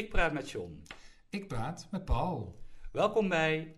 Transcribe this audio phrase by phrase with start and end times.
[0.00, 0.82] Ik praat met John.
[1.30, 2.60] Ik praat met Paul.
[2.92, 3.74] Welkom bij.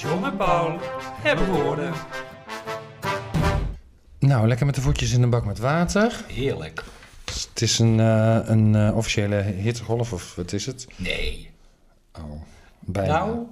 [0.00, 0.78] John en Paul
[1.22, 1.92] hebben woorden.
[4.18, 6.24] Nou, lekker met de voetjes in een bak met water.
[6.26, 6.84] Heerlijk.
[7.24, 10.86] Het is een, eh, een eh, officiële hittegolf, of wat is het?
[10.96, 11.50] Nee.
[12.12, 12.42] Oh,
[12.80, 13.18] bijna.
[13.18, 13.46] Nou,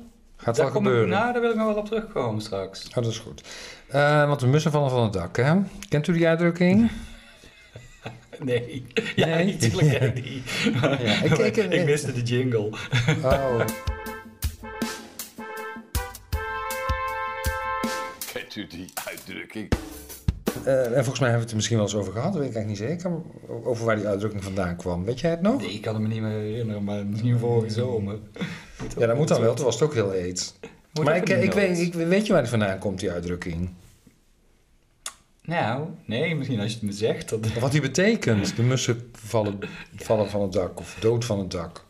[0.45, 1.09] Gaat daar, wel kom ik, gebeuren.
[1.19, 2.89] nou, daar wil ik nog wel op terugkomen straks.
[2.89, 3.43] Oh, dat is goed.
[3.89, 5.55] Eh, want de mussen vallen van het dak, hè?
[5.89, 6.91] Kent u die uitdrukking?
[8.39, 8.87] Nee.
[9.17, 9.53] Ja, Nee?
[9.53, 10.43] natuurlijk ken ik die.
[10.83, 12.71] Ja, ik- ik- ik miste de jingle.
[13.23, 13.61] Oh.
[18.33, 19.69] Kent u die uitdrukking?
[20.65, 22.51] Eh, en volgens mij hebben we het er misschien wel eens over gehad, dat weet
[22.51, 23.21] ik eigenlijk niet zeker.
[23.65, 25.05] Over waar die uitdrukking vandaan kwam.
[25.05, 25.61] Weet jij het nog?
[25.61, 28.19] Nee, ik kan het me niet meer herinneren, maar misschien vorige zomer.
[28.99, 29.55] Ja, dat moet dan wel.
[29.55, 30.55] Toen was het ook heel eet.
[30.93, 33.71] Moet maar ik, ik, weet, ik weet je waar die vandaan komt, die uitdrukking?
[35.43, 37.29] Nou, nee, misschien als je het me zegt.
[37.29, 37.53] Dat...
[37.53, 38.57] Wat die betekent.
[38.57, 39.59] De mussen vallen,
[39.97, 41.85] vallen van het dak of dood van het dak.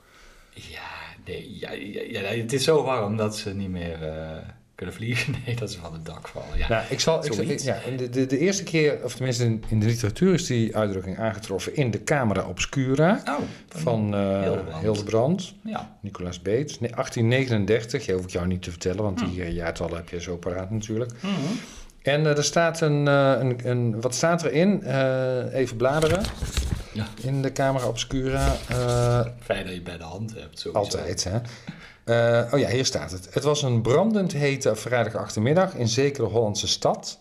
[0.50, 0.90] Ja,
[1.24, 4.36] nee, ja, ja, ja, het is zo warm dat ze niet meer eh,
[4.74, 5.34] kunnen vliegen.
[5.46, 6.58] Nee, dat ze van het dak vallen.
[6.58, 6.68] Ja.
[6.68, 9.86] Nou, ik zal, ik, ja, de, de, de eerste keer, of tenminste in, in de
[9.86, 13.34] literatuur, is die uitdrukking aangetroffen in de Camera Obscura Oh,
[13.68, 14.80] van eh, Hildebrand.
[14.82, 16.80] Hildebrand, Ja, Nicolaas Beets.
[16.80, 20.20] Nee, 1839, je hoef ik jou niet te vertellen, want die eh, jaartallen heb je
[20.20, 21.12] zo paraat natuurlijk.
[21.20, 21.32] Mhm.
[22.02, 24.82] En eh, er staat een, een, een, wat staat erin?
[24.82, 26.22] Eh, even bladeren.
[26.92, 27.06] Ja.
[27.22, 28.56] In de Camera Obscura.
[29.40, 30.58] fijn dat je bij de hand hebt.
[30.60, 30.96] Sowieso.
[30.96, 31.38] Altijd, hè?
[32.04, 33.34] Eh, oh ja, hier staat het.
[33.34, 37.18] Het was een brandend hete vrijdag achtermiddag in zekere Hollandse stad.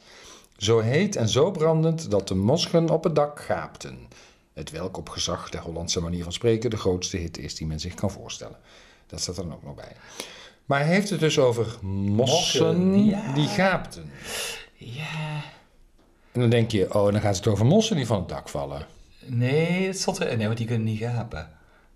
[0.57, 4.07] Zo heet en zo brandend dat de mosschen op het dak gaapten.
[4.53, 7.79] Het welk op gezag der Hollandse manier van spreken de grootste hitte is die men
[7.79, 8.57] zich kan voorstellen.
[9.07, 9.91] Dat staat er dan ook nog bij.
[10.65, 13.33] Maar hij heeft het dus over mossen Mossen, ja.
[13.33, 14.11] die gaapten.
[14.75, 15.43] Ja,
[16.31, 18.85] En dan denk je, oh, dan gaat het over mossen die van het dak vallen.
[19.25, 20.37] nee, het stond er.
[20.37, 21.49] Nee, want die kunnen niet gapen.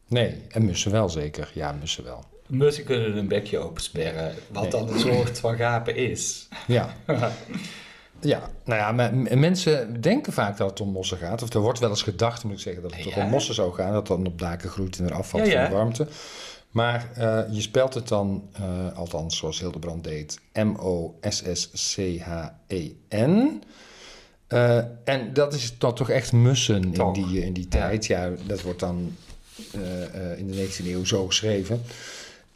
[0.08, 1.52] Nee, en mussen wel zeker.
[1.54, 2.23] Ja, mussen wel.
[2.48, 4.72] Mussen kunnen een bekje opensperren, wat Nee.
[4.72, 6.48] dan een soort van gapen is.
[6.68, 6.96] Ja.
[8.22, 11.42] Ja, nou ja, maar mensen denken vaak dat het om mossen gaat.
[11.44, 13.24] Of er wordt wel eens gedacht, moet ik zeggen, dat het toch Ja.
[13.24, 13.94] om mossen zou gaan.
[13.94, 15.62] Dat dan op daken groeit en er afvalt Ja, ja.
[15.62, 16.08] van de warmte.
[16.72, 20.40] Maar eh, je spelt het dan, eh, althans zoals Hildebrand deed,
[22.28, 23.64] M-O-S-S-C-H-E-N.
[24.48, 27.14] Eh, en dat is dan toch echt mussen in Toch.
[27.16, 28.06] die, in die tijd.
[28.06, 29.16] Ja, dat wordt dan
[30.38, 31.82] in de 19e eeuw zo geschreven.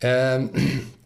[0.02, 0.48] Ehm,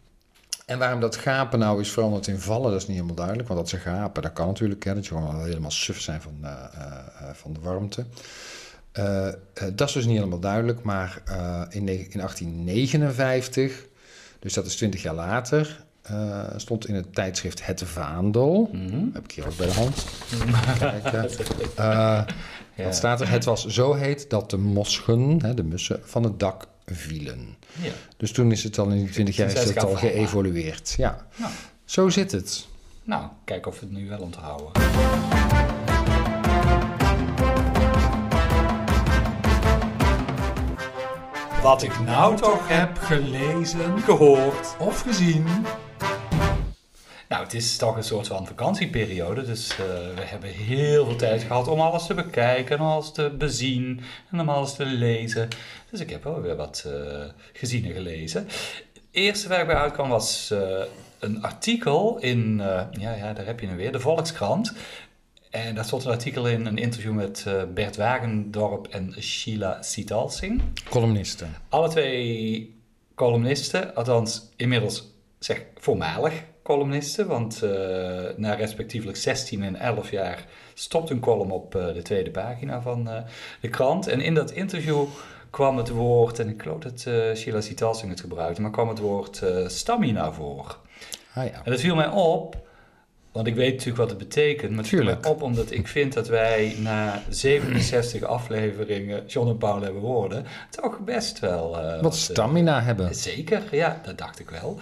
[0.72, 3.48] en waarom dat gapen nou is veranderd in vallen, dat is niet helemaal duidelijk.
[3.48, 4.84] Want dat ze gapen, dat kan natuurlijk.
[4.84, 8.06] Hè, dat je gewoon helemaal suf zijn van, eh, eh, eh, van de warmte.
[9.74, 10.84] Dat is dus niet helemaal duidelijk.
[10.84, 11.22] Maar
[11.70, 13.86] in, in 1859,
[14.40, 18.70] dus dat is 20 jaar later, eh, stond in het tijdschrift Het Vaandel.
[18.72, 19.06] Mhm.
[19.14, 20.06] Heb ik hier ook bij de hand.
[22.78, 22.84] Ja.
[22.84, 23.30] Wat staat er?
[23.30, 27.56] Het was zo heet dat de mosschen, hè, de mussen, van het dak vielen.
[27.82, 27.92] Ja.
[28.18, 30.94] Dus toen is het al in die 20 jaar is het al geëvolueerd.
[30.98, 31.52] Ja, Nou,
[31.86, 32.68] zo zit het.
[33.04, 34.72] nou, kijken of we het nu wel onthouden.
[41.62, 44.76] Wat ik nou toch heb gelezen gehoord.
[44.80, 45.46] of gezien.
[47.36, 49.78] Nou, het is toch een soort van vakantieperiode, dus eh,
[50.16, 54.02] we hebben heel veel tijd gehad om alles te bekijken, om alles te bezien
[54.32, 55.48] en om alles te lezen.
[55.90, 57.24] Dus ik heb wel weer wat eh,
[57.54, 58.46] gezien en gelezen.
[58.94, 60.84] Het eerste waar ik bij uitkwam was eh,
[61.20, 62.58] een artikel in,
[62.92, 64.74] ja, ja, daar heb je hem weer, de Volkskrant.
[65.50, 70.62] En daar stond een artikel in, een interview met Bert Wagendorp en Sheila Sitalsing.
[70.90, 71.56] Columnisten.
[71.70, 72.76] Alle twee
[73.16, 77.70] columnisten, althans inmiddels zeg voormalig columnisten, want eh,
[78.36, 83.10] na respectievelijk 16 en 11 jaar stopt een column op eh, de tweede pagina van
[83.10, 83.22] eh,
[83.62, 84.08] de krant.
[84.08, 85.06] En in dat interview
[85.50, 87.00] kwam het woord, en ik geloof dat
[87.38, 90.78] Sheila Sitalsing het gebruikte, maar kwam het woord stamina voor.
[91.34, 91.62] Ah ja.
[91.64, 92.68] En dat viel mij op,
[93.32, 96.14] want ik weet natuurlijk wat het betekent, maar het viel mij op omdat ik vind
[96.14, 101.78] dat wij na 67 afleveringen John en Paul hebben woorden, toch best wel...
[102.02, 103.16] Wat stamina hebben.
[103.16, 104.80] Zeker, ja, dat dacht ik wel.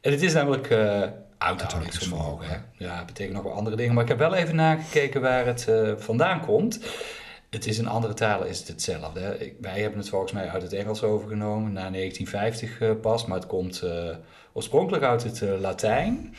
[0.00, 1.02] En het is namelijk eh
[1.38, 2.48] uithoudingsvermogen.
[2.48, 2.56] hè.
[2.84, 3.94] Ja, het betekent nog wel andere dingen.
[3.94, 6.80] Maar ik heb wel even nagekeken waar het eh, vandaan komt.
[7.50, 9.20] Het is in andere talen is het hetzelfde.
[9.20, 9.38] Hè.
[9.38, 13.26] Ik- wij hebben het volgens mij uit het Engels overgenomen, na 1950 eh, pas.
[13.26, 14.16] Maar het komt eh,
[14.52, 16.34] oorspronkelijk uit het Latijn.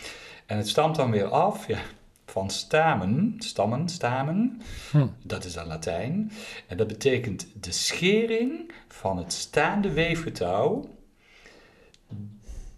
[0.46, 1.80] En het stamt dan weer af ja,
[2.26, 4.62] van stamen, stammen, stamen.
[4.92, 5.08] Hm.
[5.24, 6.32] Dat is dan Latijn.
[6.68, 10.90] En dat betekent de schering van het staande weefgetouw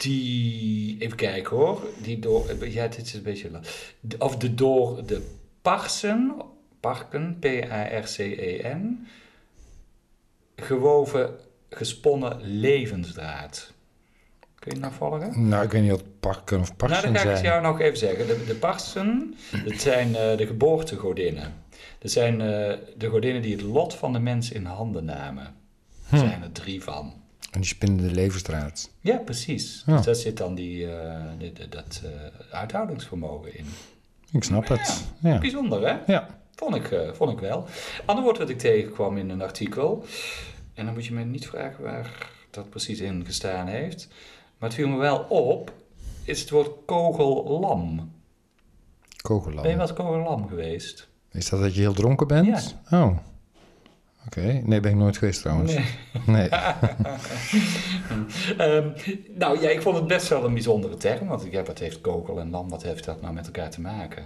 [0.04, 3.50] Die, even kijken hoor, die door, ja dit is een beetje,
[4.18, 6.36] of de door de Parsen,
[6.80, 9.08] Parken, P-A-R-C-E-N,
[10.56, 11.36] gewoven,
[11.70, 13.72] gesponnen levensdraad.
[14.60, 15.48] Kun je nou volgen?
[15.48, 17.52] Nou, ik weet niet wat parken of Nou, parsen dan ga ik het zijn.
[17.52, 18.28] jou nog even zeggen.
[18.28, 19.36] De, de Parsen,
[19.66, 21.54] dat zijn eh, de geboortegodinnen.
[22.00, 25.44] Dat zijn eh, de godinnen die het lot van de mens in handen namen.
[25.46, 25.54] Er
[26.10, 26.18] Hm.
[26.18, 27.14] zijn er drie van.
[27.54, 28.90] En die spinnen de levensdraad.
[29.00, 29.84] Ja, precies.
[29.86, 29.96] Ja.
[29.96, 33.66] Dus daar zit dan die, eh, die- dat eh, uithoudingsvermogen in.
[34.32, 35.04] Ik snap het.
[35.20, 35.38] Ja.
[35.40, 36.14] Bijzonder, hè?
[36.14, 36.28] Ja.
[36.56, 37.66] Vond ik, eh, vond ik wel.
[38.06, 40.06] Ander woord wat ik tegenkwam in een artikel.
[40.74, 44.08] En dan moet je me niet vragen waar dat precies in gestaan heeft.
[44.58, 45.74] Maar het viel me wel op.
[46.24, 48.12] Is het woord kogellam.
[49.22, 49.62] Kogellam.
[49.62, 51.08] Ben je wel eens kogellam geweest?
[51.32, 52.76] Is dat dat je heel dronken bent?
[52.92, 53.18] Oh.
[54.38, 54.62] Oké.
[54.64, 55.74] Nee, ben ik nooit geweest trouwens.
[55.74, 55.86] Nee.
[56.26, 56.50] Nee.
[58.58, 58.90] Ehm,
[59.36, 61.28] nou ja, ik vond het best wel een bijzondere term.
[61.28, 64.26] Want ja, wat heeft kogel en lam, wat heeft dat nou met elkaar te maken?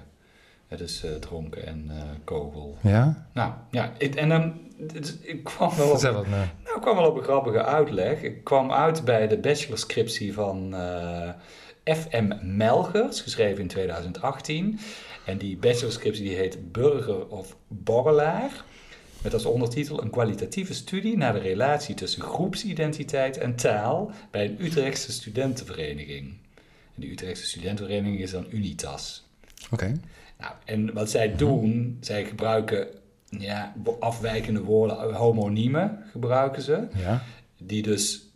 [0.67, 2.77] Het is eh, dronken en eh, kogel.
[2.81, 3.27] Ja?
[3.33, 4.53] Nou ja, ik, en dan,
[5.21, 6.27] ik kwam wel op, het
[6.63, 8.21] nou, kwam wel op een grappige uitleg.
[8.21, 11.29] Ik kwam uit bij de bachelorscriptie van eh,
[11.95, 12.31] F.M.
[12.41, 14.79] Melgers, geschreven in 2018.
[15.25, 18.65] En die bachelorscriptie die heet Burger of Borrelaar.
[19.21, 24.65] Met als ondertitel een kwalitatieve studie naar de relatie tussen groepsidentiteit en taal bij een
[24.65, 26.27] Utrechtse studentenvereniging.
[26.95, 29.27] En die Utrechtse studentenvereniging is dan Unitas.
[29.71, 29.99] Oké.
[30.39, 32.87] Nou, en wat zij doen, zij gebruiken
[33.29, 37.23] ja, afwijkende woorden, homoniemen gebruiken ze, Ja.
[37.57, 38.26] die dus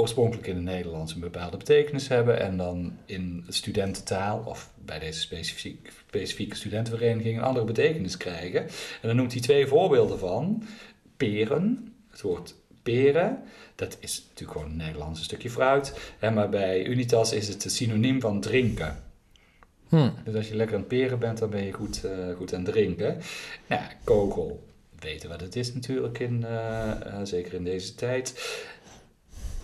[0.00, 5.20] oorspronkelijk in het Nederlands een bepaalde betekenis hebben en dan in studententaal of bij deze
[5.20, 8.62] specifiek, specifieke studentenvereniging een andere betekenis krijgen.
[8.62, 10.62] En dan noemt hij twee voorbeelden van.
[11.16, 13.42] Peren, het woord peren,
[13.74, 18.40] dat is natuurlijk gewoon een Nederlands stukje fruit, maar bij Unitas is het synoniem van
[18.40, 19.02] drinken.
[19.88, 20.10] Hm.
[20.24, 22.64] Dus als je lekker aan het peren bent, dan ben je goed, eh, goed aan
[22.64, 23.22] het drinken.
[23.66, 24.68] Nou, ja, kogel,
[25.00, 28.34] weten wat het is natuurlijk, in, eh, eh, zeker in deze tijd.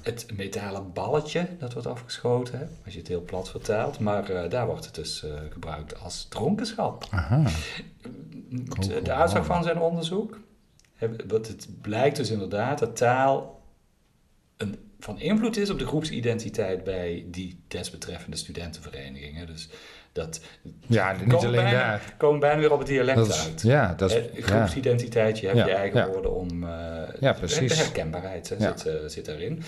[0.05, 3.99] Het metalen balletje, dat wordt afgeschoten, hè, als je het heel plat vertaalt.
[3.99, 7.07] Maar eh, daar wordt het dus eh, gebruikt als dronkenschap.
[7.11, 7.43] Aha.
[8.49, 10.41] De, de uitslag van zijn onderzoek,
[11.27, 13.63] wat het blijkt dus inderdaad dat taal
[14.57, 19.47] een, van invloed is op de groepsidentiteit bij die desbetreffende studentenverenigingen.
[19.47, 19.69] Dus
[20.15, 20.41] dat
[20.87, 22.15] Ja, niet komen alleen bijna, daar.
[22.17, 23.63] komen bijna weer op het dialect Dat is, uit.
[23.63, 24.17] ja, dat is...
[24.31, 26.07] Eh, groepsidentiteit, je hebt Ja, je eigen ja.
[26.09, 26.63] woorden om...
[26.63, 26.69] eh,
[27.21, 27.79] Ja, De precies.
[27.79, 28.77] herkenbaarheid hè, Ja.
[28.77, 29.63] zit, eh, zit daarin.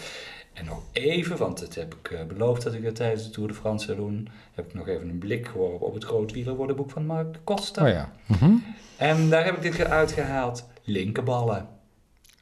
[0.53, 3.49] En nog even, want dat heb ik eh, beloofd dat ik het tijdens de Tour
[3.49, 7.07] de France zou doen, heb ik nog even een blik geworpen op het grootwielerwoordenboek van
[7.07, 7.83] Mark de Costa.
[7.83, 8.11] Oh ja.
[8.27, 8.51] Mhm.
[8.97, 10.69] En daar heb ik dit uitgehaald.
[10.85, 11.69] Linkerballen.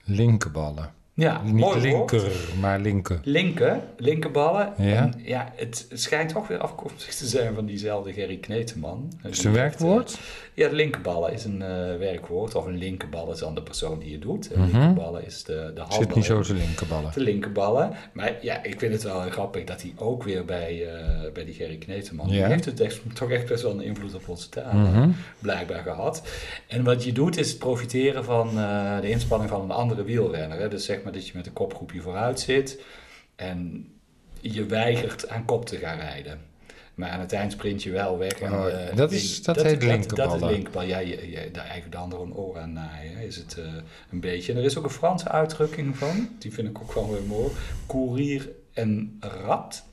[0.04, 0.92] Linkerballen.
[1.16, 1.82] Ja, Niet mooi woord.
[1.82, 3.20] linker, maar linker.
[3.24, 4.72] Linker, linkerballen.
[4.78, 4.94] Ja.
[4.96, 9.12] En ja, het, schijnt toch weer afkomstig te zijn van diezelfde Gerry Kneteman.
[9.22, 10.18] Is het een werkwoord?
[10.54, 12.54] Ja, linkerballen is een eh, werkwoord.
[12.54, 14.52] Of een linkerbal is dan de persoon die het doet.
[14.52, 14.70] En Mhm.
[14.78, 17.10] linkerballen is de, de Ik zit niet zo te linkerballen.
[17.14, 17.92] De linkerballen.
[18.12, 21.54] Maar ja, ik vind het wel grappig dat hij ook weer bij, eh, bij die
[21.54, 22.28] Gerry Kneteman...
[22.28, 25.10] Die heeft het echt, toch echt best wel een invloed op onze taal Mhm.
[25.38, 26.22] blijkbaar gehad.
[26.66, 30.58] En wat je doet is profiteren van eh, de inspanning van een andere wielrenner.
[30.58, 30.68] Hè?
[30.68, 32.82] Dus zeg maar dat je met een kopgroepje vooruit zit
[33.36, 33.88] en
[34.40, 36.40] je weigert aan kop te gaan rijden.
[36.94, 38.32] Maar aan het eind sprint je wel weg.
[38.40, 40.48] En, Oh, eh, dat is- dat heet Dat, linkerballen.
[40.50, 40.82] is linkerbal.
[40.82, 43.64] Ja, je, je, de eigen de ander een oor aan naaien is het eh,
[44.10, 44.52] een beetje.
[44.52, 46.28] En er is ook een Franse uitdrukking van.
[46.38, 47.52] Die vind ik ook wel weer mooi.
[47.86, 49.84] Courir en rat.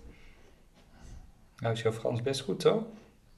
[1.57, 2.83] Nou is jouw Frans best goed, toch?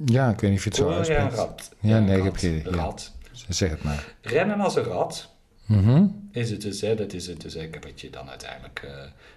[0.05, 1.49] Ja, ik weet niet of je het zo Courir en uitspreekt.
[1.49, 1.71] rat.
[1.79, 2.63] Ja, nee, ik heb idee.
[2.63, 2.69] Ja.
[2.69, 3.11] Rat.
[3.49, 4.15] Zeg het maar.
[4.21, 5.32] Rennen als een rat
[5.65, 6.05] Mhm.
[6.31, 8.91] is het dus, hè, dat is het dus hè, wat je dan uiteindelijk eh,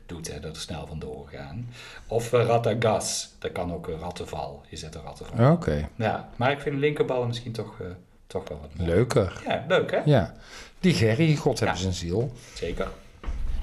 [0.07, 1.69] doet, hè, dat er snel vandoor gaan.
[2.07, 4.63] Of uh, ratagas, dat kan ook een rattenval.
[4.69, 5.53] Je zet een rattenval.
[5.53, 7.87] Oké, Ja, maar ik vind linkerballen misschien toch, eh,
[8.27, 9.43] toch wel wat leuker.
[9.47, 10.01] Ja, leuk hè?
[10.05, 10.35] Ja.
[10.81, 11.83] Die Gerry, God hebben Ja.
[11.83, 12.33] zijn ziel.
[12.55, 12.89] Zeker.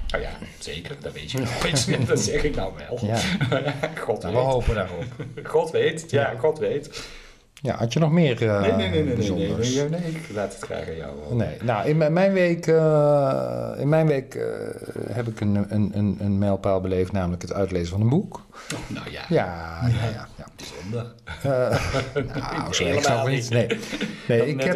[0.08, 2.08] Nou ja, zeker, dat weet je nooit.
[2.08, 3.05] dat zeg ik nou wel.
[3.05, 3.17] Ja.
[4.05, 4.50] God Nou, we weet.
[4.51, 5.03] hopen daarop.
[5.43, 6.39] God weet, ja, Ja.
[6.39, 7.08] God weet.
[7.63, 9.75] Ja, had je nog meer eh Nee, nee, nee, nee, nee, nee, bijzonders?
[9.75, 11.36] nee, nee, ik laat het graag aan jou.
[11.36, 14.46] Nee, nou, in mijn, week, eh, in mijn week eh,
[15.12, 18.46] heb ik een, een, een, een mijlpaal beleefd, namelijk het uitlezen van een boek.
[18.88, 20.27] Nou ja, Ja, ja, ja.
[20.38, 20.46] ja.
[20.55, 21.13] bijzonder.
[21.43, 23.50] Eh, nou, zo Helemaal zou het niet.
[23.50, 23.67] Nee,
[24.27, 24.75] nee ik heb,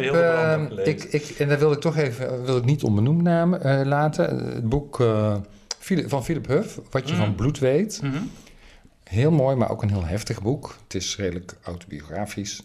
[0.86, 4.24] ik, ik, en dat wil ik toch even, wil ik niet onbenoemd namen, laten.
[4.54, 4.96] Het boek
[6.06, 7.22] van Philip Huff, Wat je Mhm.
[7.24, 8.00] van bloed weet.
[8.02, 8.16] Mhm.
[9.08, 10.76] Heel mooi, maar ook een heel heftig boek.
[10.82, 12.62] Het is redelijk autobiografisch.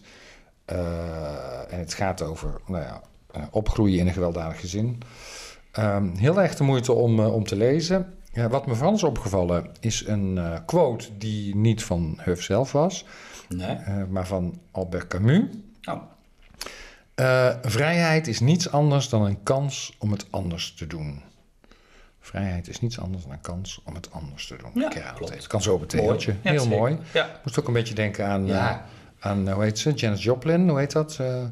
[0.64, 5.02] Eh, en het gaat over nou ja, eh, opgroeien in een gewelddadig gezin.
[5.72, 8.14] Ehm, heel erg de moeite om, eh, om te lezen.
[8.32, 13.06] Ja, wat me vooral is opgevallen is een quote die niet van Huff zelf was,
[13.48, 13.76] Nee?
[14.08, 15.42] maar van Albert Camus.
[15.84, 16.02] Oh,
[17.62, 21.22] vrijheid is niets anders dan een kans om het anders te doen.
[22.26, 24.70] Vrijheid is niets anders dan een kans om het anders te doen.
[24.82, 25.34] Ja, klopt.
[25.34, 25.46] het.
[25.46, 25.92] Kan zo op het.
[25.92, 26.68] Ja, Heel zeker.
[26.68, 26.98] mooi.
[27.12, 27.40] Ja.
[27.44, 28.70] Moest ook een beetje denken aan, Ja.
[29.20, 29.92] eh, aan hoe heet ze?
[29.92, 31.16] Janis Joplin, hoe heet dat?
[31.20, 31.44] Eh,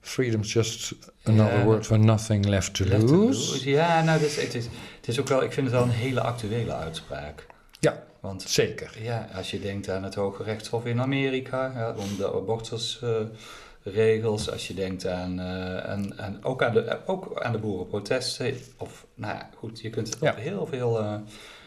[0.00, 0.92] Freedom's just
[1.24, 1.64] another Ja.
[1.64, 3.70] word for nothing left to Left to lose.
[3.70, 4.64] Ja, nou, dit is, het, is,
[4.96, 7.46] het is ook wel, ik vind het wel een hele actuele uitspraak.
[7.80, 8.90] Ja, Want zeker.
[9.02, 12.32] ja, als je denkt aan het Hoge Rechtshof in Amerika, ja, om de
[13.84, 18.54] abortusregels, als je denkt aan, eh, aan, aan, ook, aan de, ook aan de boerenprotesten,
[18.76, 20.30] of nou ja, goed, je kunt Ja.
[20.30, 20.98] op heel veel...
[20.98, 21.14] eh,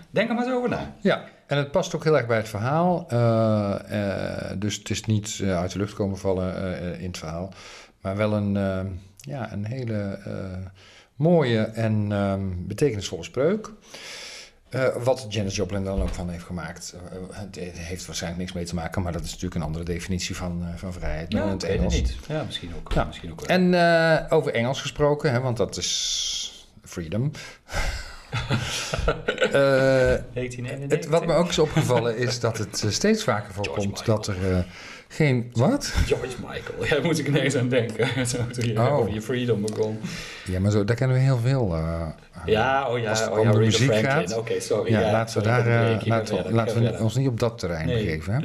[0.09, 0.95] denk er maar eens over na.
[1.01, 3.05] Ja, en het past ook heel erg bij het verhaal.
[3.09, 7.53] Eh, dus het is niet uit de lucht komen vallen in het verhaal.
[8.01, 8.53] Maar wel een,
[9.17, 10.17] ja, een hele
[11.15, 13.71] mooie en ehm, betekenisvolle spreuk.
[14.73, 16.95] Eh, wat Janis Joplin dan ook van heeft gemaakt.
[17.31, 20.35] Eh, het heeft waarschijnlijk niks mee te maken, maar dat is natuurlijk een andere definitie
[20.35, 21.31] van, eh, van vrijheid.
[21.31, 21.93] Ja, het Engels.
[21.93, 22.15] niet.
[22.27, 22.91] Ja, misschien ook.
[22.93, 23.03] Ja.
[23.03, 23.57] Misschien ook wel.
[23.57, 27.31] En over Engels gesproken, hè, want dat is freedom.
[30.33, 30.97] 1991.
[30.97, 34.65] het, wat me ook is opgevallen is dat het steeds vaker voorkomt dat er
[35.13, 35.49] geen...
[35.53, 35.85] Wat?
[36.05, 36.83] George Michael.
[36.83, 38.07] Ja, daar moet ik ineens aan denken.
[38.27, 38.93] Zo, toen je Oh.
[38.97, 39.99] over je freedom begon.
[40.45, 41.75] Ja, maar zo, daar kennen we heel veel.
[41.75, 42.07] eh,
[42.45, 44.11] Ja, oh ja, Als het oh om ja, de muziek Franklin.
[44.11, 44.37] gaat.
[44.37, 44.91] Oké, sorry.
[44.91, 48.03] ja, ja, laten we, daar, eh, laten, we, laten ons niet op dat terrein Nee.
[48.05, 48.33] begeven.
[48.33, 48.39] Hè?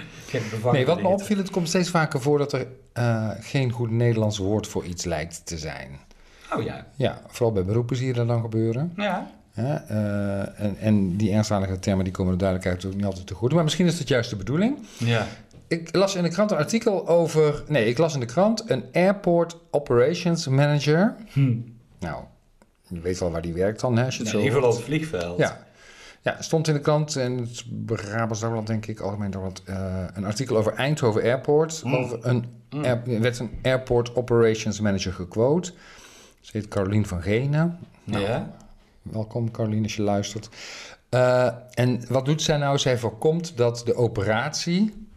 [0.72, 4.38] Nee, wat me opviel, het komt steeds vaker voor dat er eh, geen goed Nederlands
[4.38, 5.88] woord voor iets lijkt te zijn.
[6.56, 6.87] Oh ja.
[6.96, 8.92] Ja, vooral bij beroepen zie je dat dan gebeuren.
[8.96, 9.30] Ja.
[9.52, 13.34] Ja, eh, en, en die Engelstalige termen die komen er duidelijkheid ook niet altijd te
[13.34, 13.52] goed.
[13.52, 14.78] Maar misschien is het juist de bedoeling.
[14.98, 15.26] Ja.
[15.68, 17.62] Ik las in de krant een artikel over...
[17.66, 21.14] Nee, ik las in de krant een Airport Operations Manager.
[21.32, 21.56] Hm.
[21.98, 22.22] Nou,
[22.88, 24.70] je weet wel waar die werkt dan, hè, als je het in zo ieder geval
[24.70, 25.38] op het vliegveld.
[25.38, 25.66] Ja.
[26.22, 29.62] ja, stond in de krant en het Brabants Dagblad, denk ik, Algemeen Dagblad...
[29.64, 31.84] eh, een artikel over Eindhoven Airport.
[31.84, 31.94] Mm.
[31.94, 35.72] Over een, air- er werd een Airport Operations Manager gequote.
[36.40, 37.78] Ze heet Carolien van Genen.
[38.04, 38.56] Nou, Ja.
[39.02, 40.48] Welkom Carolien als je luistert.
[41.08, 42.78] Eh, en wat doet zij nou?
[42.78, 45.07] Zij voorkomt dat de operatie,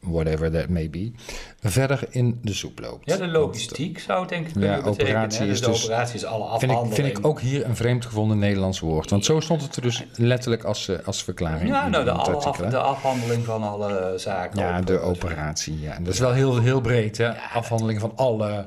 [0.00, 1.12] whatever that may be,
[1.60, 3.06] verder in de soep loopt.
[3.10, 5.06] Ja, de logistiek zou het denk ik kunnen Ja, betekenen.
[5.08, 5.50] operatie hè.
[5.52, 6.94] is de dus- operatie is alle Vind ik, afhandeling.
[7.06, 9.10] vind ik ook hier een vreemd gevonden Nederlands woord.
[9.10, 12.56] Want zo stond het er dus letterlijk als, eh, als verklaring Ja, nou, de, af-
[12.56, 14.58] de afhandeling van alle zaken.
[14.60, 15.80] ja, de operatie.
[15.80, 15.98] Ja.
[16.00, 17.38] Dat is wel heel, heel breed, hè?
[17.40, 18.66] Afhandeling van alle...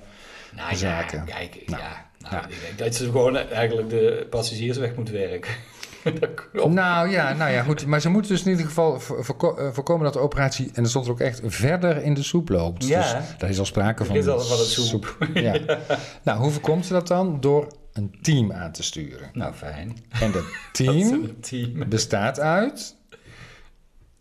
[0.55, 1.23] nou, zaken.
[1.27, 2.09] Ja, kijk, Nou, ja.
[2.19, 2.45] Nou, ja.
[2.47, 5.51] ik denk dat ze gewoon eigenlijk de passagiers weg moeten werken.
[6.19, 6.73] dat klopt.
[6.73, 7.85] Nou ja, nou ja, goed.
[7.85, 10.89] Maar ze moeten dus in ieder geval voorko- eh, voorkomen dat de operatie, en er
[10.89, 12.87] stond er ook echt, verder in de soep loopt.
[12.87, 13.01] Ja.
[13.01, 14.15] Dus daar is al sprake van.
[14.15, 15.17] is al van het soep.
[15.33, 15.55] Ja.
[16.23, 17.39] Nou, hoe voorkomt ze dat dan?
[17.39, 19.29] Door een team aan te sturen.
[19.33, 19.97] Nou, fijn.
[20.09, 21.89] En dat Dat team team.
[21.89, 22.95] bestaat uit...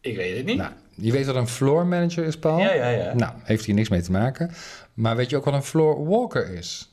[0.01, 0.57] Ik weet het niet.
[0.57, 2.59] Nou, je weet wat een floor manager is, Paul?
[2.59, 3.15] ja, ja, ja.
[3.15, 4.51] Nou, heeft hier niks mee te maken.
[4.95, 6.90] Maar weet je ook wat een floor walker is?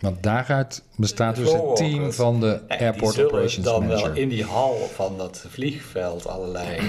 [0.00, 4.06] Want daaruit bestaat dus het team van de Airport Operations dan Manager.
[4.06, 6.80] wel in die hal van dat vliegveld allerlei,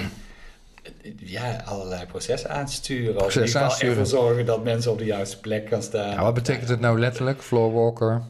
[1.16, 3.06] ja, allerlei processen aansturen.
[3.06, 6.24] Of in Processen ieder geval ervoor zorgen dat mensen op de juiste plek gaan staan.
[6.24, 8.22] Wat betekent het nou letterlijk, floor walker?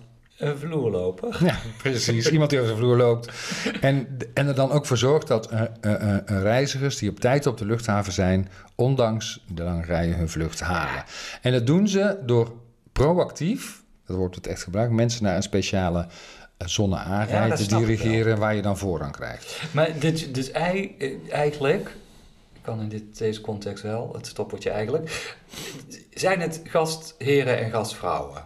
[0.42, 1.36] Een vloerloper.
[1.44, 2.30] Ja, precies.
[2.30, 3.32] Iemand die over de vloer loopt.
[3.80, 7.46] En, en er dan ook voor zorgt dat eh, eh, eh, reizigers die op tijd
[7.46, 11.04] op de luchthaven zijn, ondanks de lange rijen hun vlucht halen.
[11.42, 12.52] En dat doen ze door
[12.92, 13.81] proactief,
[14.12, 16.06] dat wordt het echt gebruikt, mensen naar een speciale
[16.56, 19.62] eh, Ja, te snap ik dirigeren waar je dan voorrang krijgt.
[19.70, 21.88] Maar dit, dus ei- eigenlijk,
[22.52, 25.34] ik kan in dit, deze context wel, het stopwoordje eigenlijk,
[26.10, 28.42] zijn het gastheren en gastvrouwen?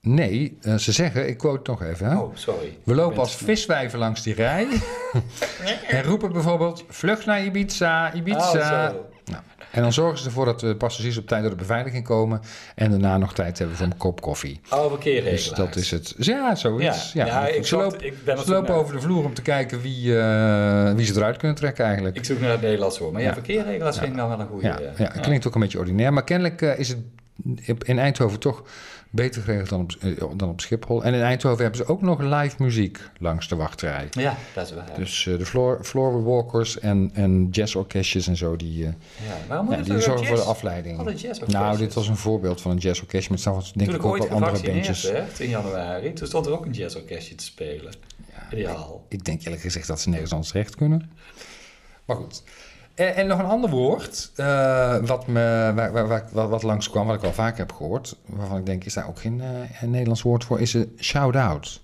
[0.00, 2.06] Nee, eh, ze zeggen, ik quote nog even.
[2.06, 2.16] Hè?
[2.16, 2.78] Oh, sorry.
[2.84, 4.66] We lopen als viswijven langs die rij
[5.88, 8.90] en roepen bijvoorbeeld vlucht naar Ibiza, Ibiza.
[8.90, 8.94] Oh.
[9.24, 9.42] Nou,
[9.76, 12.40] en dan zorgen ze ervoor dat de passagiers op tijd door de beveiliging komen
[12.74, 14.60] en daarna nog tijd hebben voor een kop koffie.
[14.70, 15.48] Oh, verkeerregelaars.
[15.48, 16.14] Dus dat is het.
[16.18, 17.12] Ja, zoiets.
[17.12, 19.80] Ja, Ja, ik ze lopen, ik ben ze lopen over de vloer om te kijken
[19.80, 22.16] wie, eh, wie ze eruit kunnen trekken eigenlijk.
[22.16, 23.12] Ik zoek naar het Nederlands woord.
[23.12, 24.66] Maar ja, verkeerregelaars vind ik nou wel een goede.
[24.66, 26.98] ja, ja, het klinkt ook een beetje ordinair, maar kennelijk eh, is het
[27.84, 28.62] in Eindhoven toch
[29.16, 31.04] beter geregeld dan op, eh, dan op Schiphol.
[31.04, 34.08] En in Eindhoven hebben ze ook nog live muziek langs de wachtrij.
[34.10, 34.94] Ja, dat is waar.
[34.96, 38.92] Dus eh, de floor, floorwalkers en, en jazzorkestjes en zo, die, eh,
[39.48, 41.18] ja, die zorgen voor de afleiding.
[41.46, 44.18] Nou, dit was een voorbeeld van een jazzorkestje, maar het staan denk ik ik ook
[44.18, 45.02] wel andere bandjes.
[45.02, 47.92] werd in januari, toen stond er ook een jazzorkestje te spelen.
[48.50, 49.06] Die hal.
[49.08, 51.10] Ik denk eerlijk gezegd dat ze nergens anders terecht kunnen.
[52.04, 52.42] Maar goed.
[52.96, 57.06] En, en nog een ander woord, eh, wat, me, waar, waar, waar, wat, wat langskwam,
[57.06, 59.40] wat ik wel vaak heb gehoord, waarvan ik denk, is daar ook geen
[59.80, 61.80] eh, Nederlands woord voor, is een shout-out.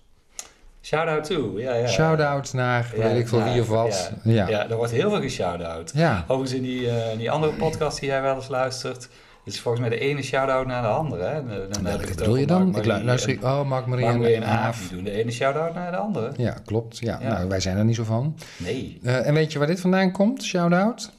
[0.83, 1.87] Shout-out to, ja, ja.
[1.89, 4.11] Shout-out naar Ja, weet ik veel wie of wat.
[4.23, 4.49] Ja, Ja.
[4.49, 4.69] ja.
[4.69, 5.91] er wordt heel veel geshout-out.
[5.95, 6.25] Ja.
[6.29, 9.09] Overigens in die, eh, in die andere podcast die jij wel eens luistert,
[9.45, 11.25] is volgens mij de ene shout-out naar de andere.
[11.25, 11.69] Hè?
[11.69, 12.71] Dan- Welke bedoel je dan?
[12.71, 13.45] Mark Ik luister en-.
[13.45, 16.33] Oh, Mark Marie Mark Marie en Aaf, doen de ene shout-out naar de andere.
[16.37, 16.99] Ja, klopt.
[16.99, 17.19] Ja.
[17.21, 17.29] Ja.
[17.29, 18.37] Nou, wij zijn er niet zo van.
[18.57, 18.99] Nee.
[19.03, 20.43] Eh, en weet je waar dit vandaan komt?
[20.45, 21.11] Shout-out?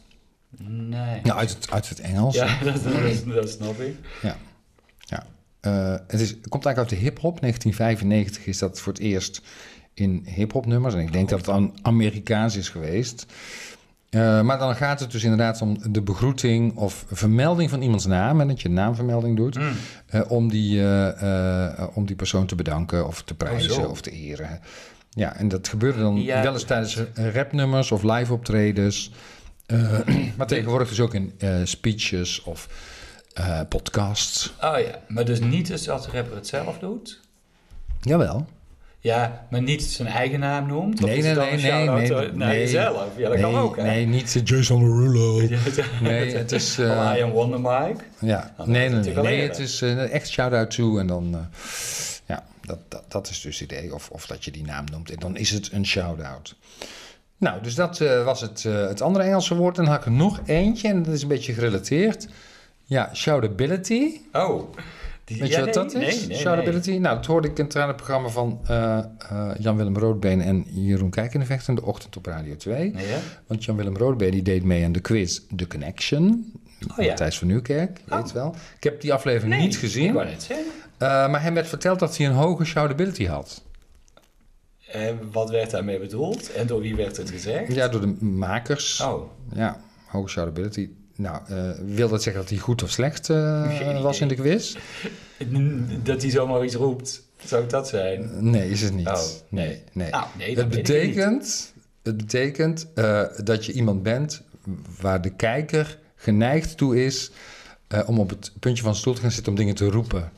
[0.67, 1.19] Nee.
[1.23, 2.35] Ja, uit het, uit het Engels.
[2.35, 3.95] Ja, dat, dat, dat snap ik.
[4.21, 4.35] Ja.
[4.99, 5.23] ja.
[5.59, 7.39] Eh, het, is, het komt eigenlijk uit de hip-hop.
[7.41, 9.41] 1995 is dat voor het eerst
[9.93, 10.93] in hip-hop nummers.
[10.93, 13.25] En ik denk dat het dan Amerikaans is geweest.
[14.13, 18.41] Eh, maar dan gaat het dus inderdaad om de begroeting of vermelding van iemands naam.
[18.41, 19.55] En dat je een naamvermelding doet.
[19.57, 19.71] Mm.
[20.07, 23.87] eh, om, die, eh, om die persoon te bedanken of te prijzen Oh, zo.
[23.87, 24.59] of te eren.
[25.09, 26.41] Ja, en dat gebeurde dan Ja.
[26.43, 29.11] wel eens tijdens rapnummers of live optredens.
[30.37, 32.67] Maar tegenwoordig dus ook in speeches of
[33.69, 34.53] podcasts.
[34.61, 37.19] Oh ja, maar dus niet dus als de rapper het zelf doet?
[38.01, 38.47] Jawel.
[39.03, 41.03] Ja, maar niet zijn eigen naam noemt?
[41.03, 42.59] Of Nee, nee, nee, shout-out nee, naar nee.
[42.59, 43.07] jezelf?
[43.17, 43.83] Ja, dat nee, kan ook, hè?
[43.83, 45.39] Nee, niet eh, Jason Derulo.
[46.01, 46.77] Nee, het is...
[46.79, 48.03] eh, Of I am Wonder Mike.
[48.19, 51.33] ja, Dan nee, nee, het nee, nee, het is eh, echt shout-out to en dan...
[51.33, 51.39] eh,
[52.25, 53.93] ja, dat, dat, dat is dus het idee.
[53.93, 56.55] Of, of dat je die naam noemt en dan is het een shout-out.
[57.37, 59.77] Nou, dus dat eh, was het, eh, het andere Engelse woord.
[59.77, 62.27] En dan had ik er nog eentje en dat is een beetje gerelateerd.
[62.83, 64.19] Ja, shoutability.
[64.33, 64.75] Oh.
[65.25, 66.27] Die, Weet ja, je wat nee, dat is?
[66.27, 66.91] Nee, Shoutability?
[66.97, 71.67] Nou, dat hoorde ik in het radioprogramma van eh, eh, Jan-Willem Roodbeen en Jeroen Kijkenvecht
[71.67, 72.75] in de ochtend op Radio 2.
[72.79, 72.91] nee.
[72.91, 73.17] Nee, hè?
[73.47, 76.51] Want Jan-Willem Roodbeen die deed mee aan de quiz The Connection.
[76.97, 77.31] Oh ja.
[77.31, 78.33] Van Nieuwkerk, je weet Oh.
[78.33, 78.55] wel.
[78.77, 80.13] Ik heb die aflevering niet gezien.
[80.13, 80.65] net zeggen.
[80.97, 83.63] eh, maar hem werd verteld dat hij een hoge shoutability had.
[84.91, 86.51] En wat werd daarmee bedoeld?
[86.51, 87.73] En door wie werd het gezegd?
[87.73, 89.01] Ja, door de makers.
[89.01, 89.77] Oh, Ja,
[90.07, 90.89] hoge shoutability.
[91.15, 94.75] Nou, eh, wil dat zeggen dat hij goed of slecht eh, was in de quiz?
[96.03, 97.23] dat hij zomaar iets roept.
[97.45, 98.49] Zou dat zijn?
[98.49, 99.07] Nee, is het niet.
[99.07, 100.09] Oh, nee, nee.
[100.37, 104.41] Nee, dat betekent, het betekent eh, dat je iemand bent
[105.01, 107.31] waar de kijker geneigd toe is
[108.05, 110.31] om op het puntje van stoel te gaan zitten om dingen te roepen.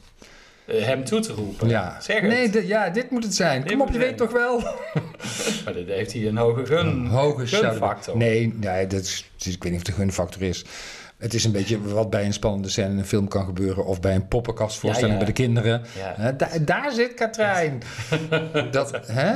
[0.68, 1.70] Eh, hem toe te roepen.
[1.70, 2.32] Ja, Zeg het.
[2.32, 3.62] nee, dit- ja, dit moet het zijn.
[3.62, 4.60] Dit Kom op, je weet toch wel?
[5.66, 6.88] Maar dan heeft hij een hoge gun.
[6.88, 8.18] Een hoge gunfactor.
[8.18, 10.66] Nee, nee dat is, ik weet niet of het een gunfactor is.
[11.18, 13.86] Het is een beetje wat bij een spannende scène in een film kan gebeuren.
[13.86, 15.26] Of bij een poppenkastvoorstelling Ja, ja.
[15.26, 15.82] bij de kinderen.
[16.18, 16.32] Ja.
[16.32, 17.82] Da- daar zit Katrijn.
[18.72, 19.34] dat, hè?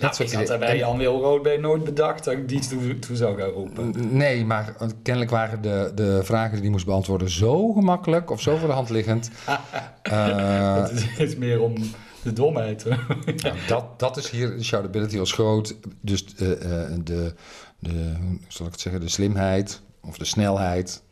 [0.00, 2.98] Nou, soort ik had daar bij Jan Wil Roodbeen nooit bedacht dat ik die toe,
[2.98, 3.94] toe zou gaan roepen.
[4.16, 8.56] Nee, maar kennelijk waren de, de vragen die hij moest beantwoorden zo gemakkelijk of zo
[8.56, 9.30] voor de hand liggend.
[10.02, 11.74] Eh, Het is meer om
[12.22, 12.84] de domheid.
[12.84, 15.76] nou, dat, dat is hier, de shoutability was groot.
[16.00, 17.34] Dus eh, eh, de,
[17.78, 21.02] de, hoe zal ik het zeggen, de slimheid of de snelheid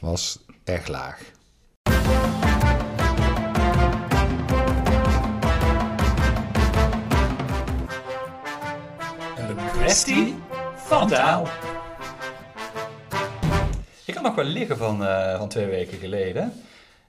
[0.00, 1.20] was erg laag.
[9.36, 10.34] Een kwestie
[10.76, 11.46] van taal.
[14.04, 16.52] Ik had nog wel liggen van, eh, van twee weken geleden.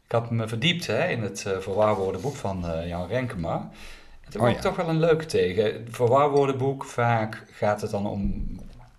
[0.05, 3.55] Ik had me verdiept hè, in het uh, verwaarwoordenboek van eh, Jan Renkema.
[3.55, 4.55] En toen Oh, kwam ja.
[4.55, 5.63] ik toch wel een leuke tegen.
[5.63, 8.45] Het verwaarwoordenboek, vaak gaat het dan om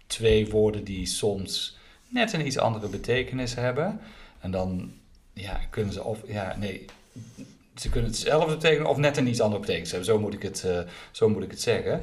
[0.06, 1.78] twee woorden die soms
[2.14, 4.00] net een iets andere betekenis hebben.
[4.40, 4.92] En dan
[5.32, 6.84] ja, kunnen ze of, ja, nee,
[7.76, 10.08] ze kunnen hetzelfde betekenen of net een iets andere betekenis hebben.
[10.08, 10.78] Zo moet ik het, eh,
[11.10, 12.00] zo moet ik het zeggen.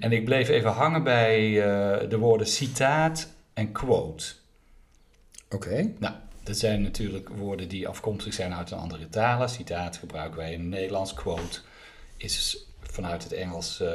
[0.00, 4.24] En ik bleef even hangen bij eh, de woorden citaat en quote.
[5.50, 5.92] Oké.
[5.98, 9.48] Nou, dat zijn natuurlijk woorden die afkomstig zijn uit een andere talen.
[9.48, 11.14] Citaat gebruiken wij in het Nederlands.
[11.14, 11.60] Quote
[12.16, 13.88] is vanuit het Engels eh,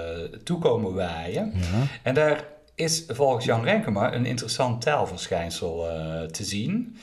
[0.44, 1.54] toekomen waaien.
[1.56, 1.88] Ja.
[2.04, 2.46] En daar
[2.80, 6.98] is volgens Jan Renkema een interessant taalverschijnsel eh, te zien.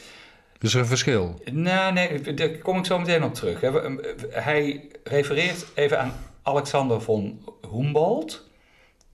[0.58, 1.40] Dus er een verschil.
[1.52, 3.60] Nou, nee, daar kom ik zo meteen op terug.
[3.60, 6.12] We- Hij refereert even aan
[6.42, 7.40] Alexander von
[7.72, 8.44] Humboldt.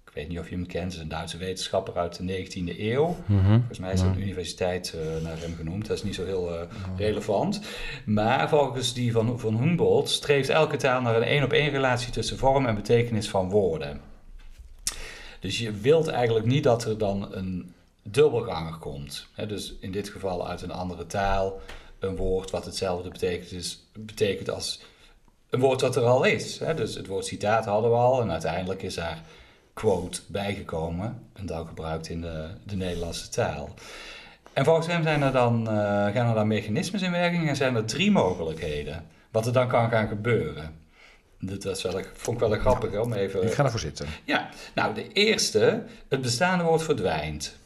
[0.06, 3.16] Ik weet niet of je hem kent, is een Duitse wetenschapper uit de 19e eeuw.
[3.58, 5.86] Volgens mij is er een universiteit eh, naar hem genoemd.
[5.86, 6.60] Dat is niet zo heel eh,
[6.96, 7.60] relevant.
[8.04, 12.66] Maar volgens die van, van Humboldt streeft elke taal naar een één-op-één relatie tussen vorm
[12.66, 14.00] en betekenis van woorden.
[15.42, 19.26] Dus je wilt eigenlijk niet dat er dan een dubbelganger komt.
[19.48, 21.60] Dus in dit geval uit een andere taal
[21.98, 24.80] een woord wat hetzelfde betekent, betekent als
[25.50, 26.58] een woord dat er al is.
[26.76, 29.22] Dus het woord citaat hadden we al en uiteindelijk is daar
[29.72, 33.74] quote bijgekomen en dan gebruikt in de, de Nederlandse taal.
[34.52, 35.74] En volgens hem zijn er dan, eh,
[36.12, 39.90] gaan er dan mechanismes in werking en zijn er drie mogelijkheden wat er dan kan
[39.90, 40.81] gaan gebeuren.
[41.44, 43.42] Dat was wel, vond ik wel een grappig om even...
[43.42, 44.06] Ik ga ervoor zitten.
[44.24, 47.56] Ja, nou de eerste, het bestaande woord verdwijnt.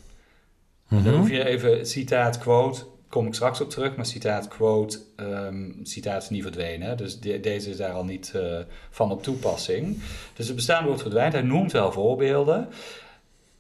[0.88, 5.70] Dan hoef je even, citaat, quote, kom ik straks op terug, maar citaat, quote, ehm,
[5.82, 6.88] citaat is niet verdwenen.
[6.88, 6.94] Hè?
[6.94, 8.58] Dus de- deze is daar al niet eh,
[8.90, 9.98] van op toepassing.
[10.34, 11.32] Dus het bestaande woord verdwijnt.
[11.32, 12.68] Hij noemt wel voorbeelden.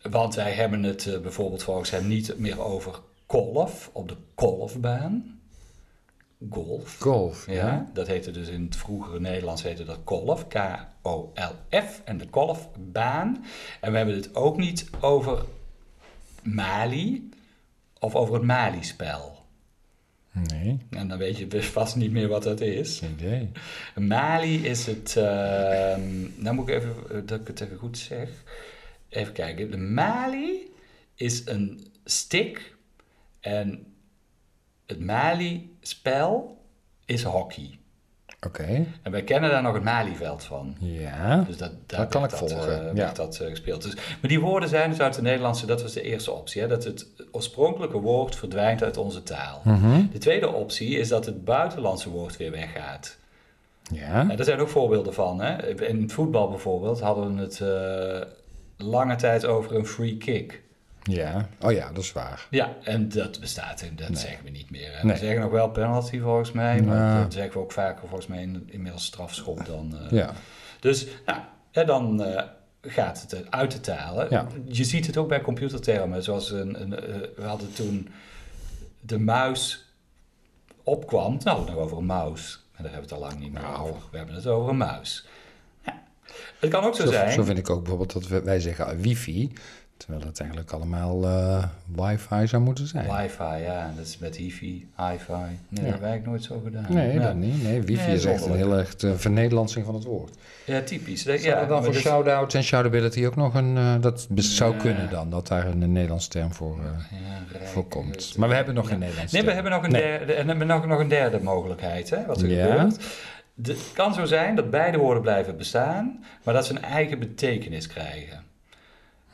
[0.02, 5.35] Want wij hebben het eh, bijvoorbeeld volgens hem niet meer over golf, op de golfbaan.
[6.50, 6.98] Golf.
[7.00, 7.90] Golf, Ja, ja.
[7.92, 13.44] dat heette dus in het vroegere Nederlands heette dat golf, K-O-L-F, en de golfbaan.
[13.80, 15.44] En we hebben het ook niet over
[16.42, 17.28] Mali
[17.98, 19.34] of over het Mali-spel.
[20.32, 23.02] Nee, En dan weet je dus vast niet meer wat dat is.
[23.02, 23.50] idee.
[23.94, 25.14] Mali is het,
[26.36, 28.28] nou moet ik even, eh, dat ik het even goed zeg.
[29.08, 30.70] Even kijken, de Mali
[31.14, 32.74] is een stick
[33.40, 33.86] en
[34.86, 36.58] het Mali-spel
[37.04, 37.78] is hockey.
[38.46, 40.76] Oké, En wij kennen daar nog het Malieveld van.
[40.78, 41.44] ja.
[41.46, 43.12] Dus dat, daar Dat kan ik dat, volgen, eh, ja.
[43.12, 43.82] dat eh, gespeeld.
[43.82, 46.60] Dus, maar die woorden zijn dus uit de Nederlandse, dat was de eerste optie.
[46.62, 49.60] Hè, dat het oorspronkelijke woord verdwijnt uit onze taal.
[49.64, 50.02] Mhm.
[50.12, 53.16] De tweede optie is dat het buitenlandse woord weer weggaat.
[53.92, 55.40] Ja, En daar zijn ook voorbeelden van.
[55.40, 55.74] Hè?
[55.88, 58.28] In het voetbal bijvoorbeeld hadden we het eh,
[58.86, 60.62] lange tijd over een free kick.
[61.06, 61.48] Ja.
[61.60, 62.46] Oh ja, dat is waar.
[62.50, 64.18] Ja, en dat bestaat en dat Nee.
[64.18, 64.98] zeggen we niet meer.
[65.02, 65.12] Nee.
[65.12, 68.42] We zeggen nog wel penalty volgens mij, maar dat zeggen we ook vaker volgens mij
[68.42, 69.98] in, inmiddels strafschop dan.
[70.04, 70.10] eh.
[70.10, 70.32] Ja,
[70.80, 71.06] Dus
[71.72, 72.42] nou, dan eh,
[72.82, 74.26] gaat het uit de talen.
[74.30, 74.46] Ja.
[74.68, 78.08] Je ziet het ook bij computertermen, zoals een, een, eh, we hadden toen
[79.00, 79.84] de muis
[80.82, 81.38] opkwam.
[81.44, 82.64] Nou, nog over een muis.
[82.76, 83.88] En daar hebben we het al lang niet meer Nou.
[83.88, 84.02] over.
[84.10, 85.26] We hebben het over een muis.
[85.84, 86.02] Ja.
[86.60, 87.32] Het kan ook zo, zo, zijn.
[87.32, 89.52] zo vind ik ook bijvoorbeeld dat wij zeggen wifi,
[89.96, 91.64] terwijl het eigenlijk allemaal eh,
[91.96, 93.04] wifi zou moeten zijn.
[93.22, 95.32] Wifi, ja, dat is met hifi, hi-fi.
[95.32, 96.86] Nee, dat hebben wij eigenlijk nooit zo gedaan.
[96.88, 97.22] Nee, ja.
[97.22, 97.62] dat niet.
[97.62, 100.34] Nee, wifi Nee, is echt een heel echt uh, vernederlandsing van het woord.
[100.64, 101.22] Ja, typisch.
[101.22, 103.76] Zou ja, er dan voor shout-outs en shoutability ook nog een...
[103.76, 106.78] eh, dat zou kunnen dan, dat daar een Nederlands term voor,
[107.10, 108.36] ja, voor komt.
[108.36, 108.90] Maar we hebben nog ja.
[108.90, 109.62] geen Nederlands Nee, we term.
[109.62, 110.02] hebben nog een, Nee.
[110.18, 112.66] derde, en we hebben nog, nog een derde mogelijkheid, hè, wat er Ja.
[112.66, 113.04] gebeurt.
[113.62, 117.86] Het kan zo zijn dat beide woorden blijven bestaan, maar dat ze een eigen betekenis
[117.86, 118.44] krijgen.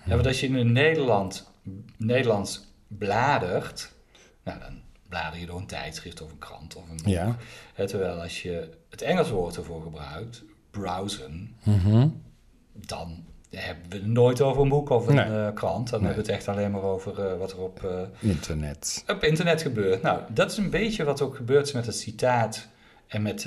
[0.04, 1.50] Ja, want als je in een Nederland,
[1.96, 3.92] Nederlands bladert,
[4.44, 7.06] nou, dan blader je door een tijdschrift of een krant of een boek.
[7.06, 7.36] Ja.
[7.86, 12.08] Terwijl als je het Engels woord ervoor gebruikt, browsen, Mhm.
[12.86, 15.24] dan hebben we het nooit over een boek of een Nee.
[15.24, 15.90] eh, krant.
[15.90, 16.08] Dan Nee.
[16.08, 17.84] hebben we het echt alleen maar over eh, wat er op...
[17.84, 19.04] eh, Internet.
[19.08, 20.02] op internet gebeurt.
[20.02, 22.68] Nou, dat is een beetje wat ook gebeurt is met het citaat
[23.06, 23.42] en met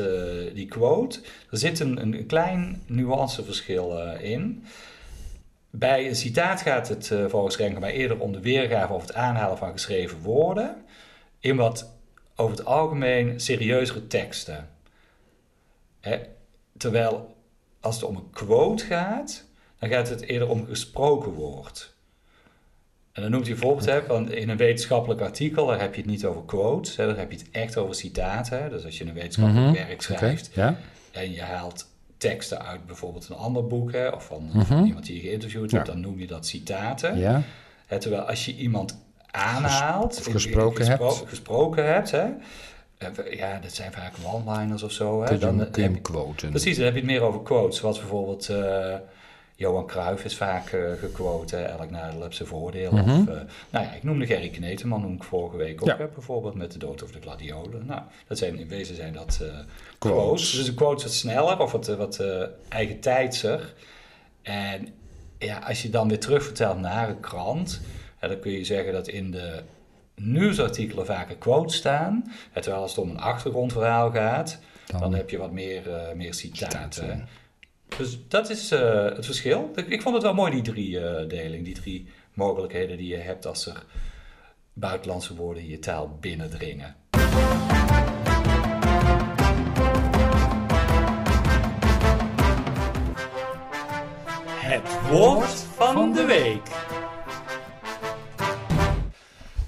[0.53, 1.19] die quote.
[1.51, 4.63] Er zit een, een klein nuanceverschil in.
[5.77, 9.57] Bij een citaat gaat het eh, volgens Renkema eerder om de weergave of het aanhalen
[9.57, 10.75] van geschreven woorden.
[11.39, 11.91] In wat
[12.35, 14.69] over het algemeen serieuzere teksten.
[15.99, 16.19] Hè?
[16.77, 17.35] Terwijl
[17.79, 19.45] als het om een quote gaat,
[19.79, 21.93] dan gaat het eerder om gesproken woord.
[23.11, 26.09] En dan noemt hij bijvoorbeeld, hè, van in een wetenschappelijk artikel, daar heb je het
[26.09, 28.69] niet over quotes, hè, daar heb je het echt over citaten.
[28.69, 29.87] Dus als je een wetenschappelijk Mhm.
[29.87, 30.49] werk schrijft
[31.11, 34.83] en je haalt teksten uit bijvoorbeeld een ander boek, hè, of van Mhm.
[34.83, 35.77] iemand die je geïnterviewd Ja.
[35.77, 37.17] hebt, dan noem je dat citaten.
[37.17, 37.41] Ja,
[37.85, 38.97] Hè, terwijl als je iemand
[39.31, 41.23] aanhaalt, of gesproken gespro- hebt.
[41.27, 42.23] gesproken hebt hè,
[42.97, 45.23] eh, ja, dat zijn vaak one-liners of zo.
[45.23, 46.49] Hè, je, dan, kun je heb quoten.
[46.49, 47.77] Precies, dan heb je het meer over quotes.
[47.79, 48.95] Zoals bijvoorbeeld eh,
[49.55, 50.67] Johan Cruijff is vaak
[50.99, 51.55] gequote.
[51.55, 52.91] hè, Elk nadeel heeft zijn voordeel.
[52.91, 53.09] Mhm.
[53.21, 55.87] Of, eh, nou ja, ik noemde Gerry Kneteman, noem ik vorige week ook.
[55.87, 55.97] Ja.
[55.97, 57.85] hè, bijvoorbeeld met de dood of de gladiolen.
[57.85, 59.59] Nou, dat zijn, in wezen zijn dat eh, Quotes.
[59.99, 60.51] quotes.
[60.51, 62.23] Dus de quotes wat sneller of wat, wat
[62.69, 63.73] eigen tijdser.
[64.41, 64.87] En
[65.39, 67.81] ja, als je dan weer terugvertelt naar een krant,
[68.19, 69.63] dan kun je zeggen dat in de
[70.15, 72.31] nieuwsartikelen vaker quotes staan.
[72.53, 75.81] Terwijl als het om een achtergrondverhaal gaat, dan, Dan- heb je wat meer,
[76.15, 76.93] meer citaten.
[76.93, 77.27] Citaten.
[77.97, 79.71] Dus dat is eh, het verschil.
[79.87, 83.45] Ik, vond het wel mooi, die drie eh deling, die drie mogelijkheden die je hebt
[83.45, 83.83] als er
[84.73, 86.95] buitenlandse woorden in je taal binnendringen.
[94.49, 96.67] Het woord van de week.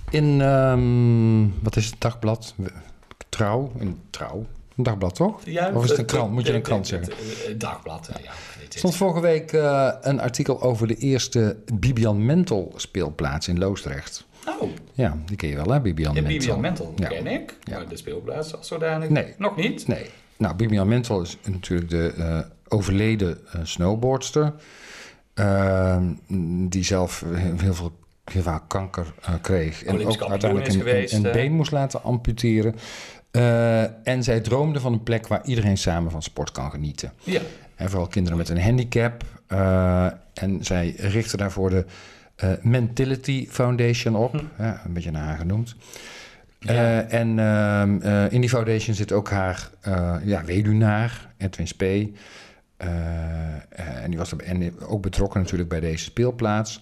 [0.10, 2.56] In, ehm, wat is het dagblad?
[3.30, 3.72] Trouw?
[3.80, 4.46] In Trouw?
[4.78, 5.42] Een dagblad, toch?
[5.46, 6.32] Ja, of is het een krant?
[6.32, 7.13] Moet je een krant zeggen?
[7.58, 8.30] Dagblad, ja.
[8.72, 14.26] Er stond vorige week eh, een artikel over de eerste Bibian Mentel speelplaats in Loosdrecht.
[14.62, 15.82] Oh, Ja, die ken je wel, hè?
[15.82, 16.40] Bibian in Mentel.
[16.40, 17.08] Bibian Mentel Ja.
[17.08, 17.84] ken ik, Ja.
[17.84, 19.34] de speelplaats als zodanig Nee.
[19.38, 19.88] nog niet.
[19.88, 20.06] Nee.
[20.38, 24.54] Nou, Bibian Mentel is natuurlijk de eh, overleden eh, snowboardster.
[25.34, 26.04] Ehm,
[26.70, 27.92] die zelf heel, veel
[28.32, 29.84] heel vaak kanker kreeg.
[29.84, 32.76] En ook uiteindelijk is een, geweest, een, been moest laten amputeren.
[33.38, 37.13] Eh, en zij droomde van een plek waar iedereen samen van sport kan genieten.
[37.23, 37.41] Ja,
[37.76, 39.23] En vooral kinderen met een handicap.
[39.47, 41.86] Eh, en zij richtte daarvoor de
[42.36, 44.32] eh, Mentality Foundation op.
[44.56, 44.63] Hm.
[44.63, 45.76] een beetje naar haar genoemd.
[46.60, 49.69] En ehm, eh, in die foundation zit ook haar
[50.23, 52.13] ja, weduwnaar, Edwin Spee.
[52.78, 56.82] En die was er, en ook betrokken natuurlijk bij deze speelplaats.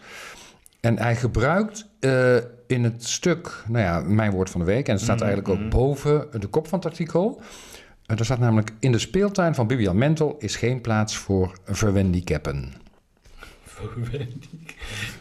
[0.86, 2.36] En hij gebruikt eh,
[2.68, 4.88] in het stuk, nou ja, mijn woord van de week...
[4.88, 5.70] en het staat Mhm, eigenlijk ook mhm.
[5.70, 7.42] boven de kop van het artikel...
[8.08, 8.74] Uh, er staat namelijk...
[8.80, 12.74] in de speeltuin van Bibian Mentel is geen plaats voor verwendicappen.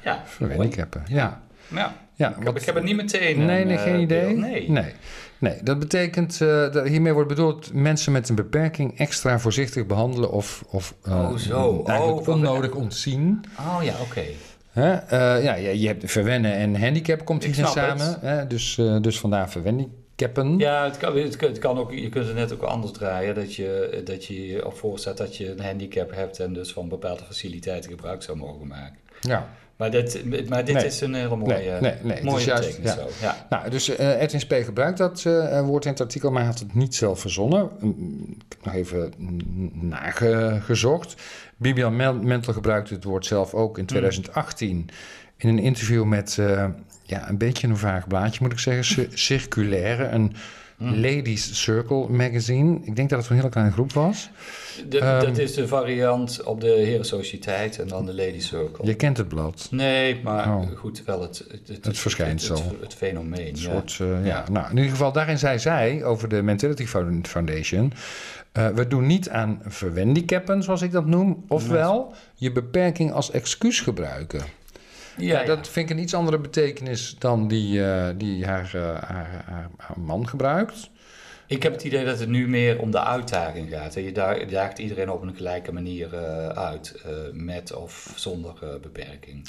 [0.05, 0.23] ja.
[0.25, 1.43] Verwendicappen, ja.
[1.69, 3.45] Ja, ja ik, heb, ik heb het niet meteen.
[3.45, 4.37] Nee, een, nee, eh, geen idee.
[4.37, 4.71] Nee.
[4.71, 4.93] nee.
[5.39, 10.31] Nee, dat betekent, eh, dat hiermee wordt bedoeld mensen met een beperking extra voorzichtig behandelen
[10.31, 11.83] of, of eh, Oh, zo.
[11.87, 13.45] eigenlijk Oh, onnodig ontzien.
[13.59, 14.25] Oh ja, oké.
[14.75, 14.93] Hè?
[14.93, 18.19] Eh, ja, je, je hebt verwennen en handicap komt hierin samen.
[18.21, 18.47] Hè?
[18.47, 20.59] Dus, eh, dus vandaar verwendicappen.
[20.59, 23.35] Ja, het kan, het, kan, het kan ook, je kunt het net ook anders draaien.
[23.35, 27.25] Dat je dat je op voorstelt dat je een handicap hebt en dus van bepaalde
[27.25, 28.99] faciliteiten gebruik zou mogen maken.
[29.21, 29.49] Ja.
[29.77, 30.85] Maar dit, maar dit Nee.
[30.85, 32.95] is een hele mooie, Nee, nee, nee, mooie juist- ja.
[32.95, 33.09] zo.
[33.21, 33.47] Ja.
[33.51, 36.75] Nou, dus eh Edwin gebruikt dat eh, woord in het artikel, maar hij had het
[36.75, 37.71] niet zelf verzonnen.
[37.81, 41.15] Mm, Ik heb nog even mm, nagezocht.
[41.57, 44.89] Bibian Mentel gebruikte het woord zelf ook in 2018
[45.37, 46.67] in een interview met eh,
[47.03, 48.85] ja, een beetje een vaag blaadje, moet ik zeggen.
[48.85, 50.35] Cir- Circulaire, een
[50.77, 52.79] Ladies Circle magazine.
[52.83, 54.31] Ik denk dat het een hele kleine groep was.
[54.89, 55.25] De- Ehm.
[55.25, 58.87] dat is de variant op de Herensociëteit en dan de Lady Circle.
[58.87, 59.69] Je kent het blad.
[59.71, 60.63] Nee, maar Oh.
[60.77, 62.57] goed, wel het, het, Het verschijnsel.
[62.57, 63.41] Het, het fenomeen.
[63.49, 63.71] Een ja.
[63.71, 64.45] soort, eh, ja.
[64.51, 67.93] Nou, in ieder geval, daarin zei zij over de Mentality Found- Foundation...
[68.53, 71.45] eh, we doen niet aan verwendicappen, zoals ik dat noem.
[71.49, 74.41] Ofwel, je beperking als excuus gebruiken.
[75.17, 78.83] Ja, ja, dat vind ik een iets andere betekenis dan die, eh, die haar, eh,
[78.83, 80.91] haar, haar, haar man gebruikt.
[81.47, 83.95] Ik heb het idee dat het nu meer om de uitdaging gaat.
[83.95, 89.49] Je da- je daagt iedereen op een gelijke manier eh, uit, met of zonder beperking.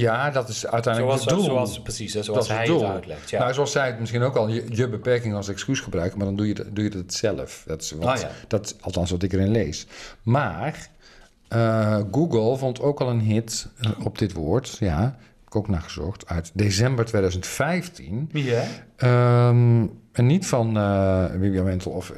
[0.00, 1.44] Ja, dat is uiteindelijk Zoals, het doel.
[1.44, 2.82] zoals, precies, hè, Dat zoals het hij doel.
[2.82, 3.30] het uitlegt.
[3.30, 3.38] Ja.
[3.38, 6.36] Nou, zoals zij het misschien ook al, je, je beperking als excuus gebruiken, maar dan
[6.36, 7.62] doe je, doe je het zelf.
[7.66, 8.30] Dat is wat, ja.
[8.48, 9.86] dat, althans wat ik erin lees.
[10.22, 10.88] Maar
[11.48, 15.68] eh, Google vond ook al een hit eh, op dit woord, ja, heb ik ook
[15.68, 18.28] nagezocht, uit december 2015.
[18.32, 18.62] ja.
[18.96, 22.12] Ehm, en niet van eh Wibian Mentel of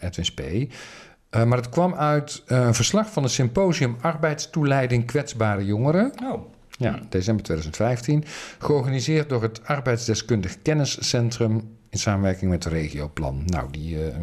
[0.00, 0.70] Edwin Spee.
[1.30, 6.12] Maar het kwam uit een verslag van een symposium arbeidstoeleiding kwetsbare jongeren.
[6.24, 8.24] Oh, Ja, december 2015.
[8.58, 13.42] Georganiseerd door het Arbeidsdeskundig Kenniscentrum in samenwerking met de Regioplan.
[13.46, 14.14] Nou, die eh, eh,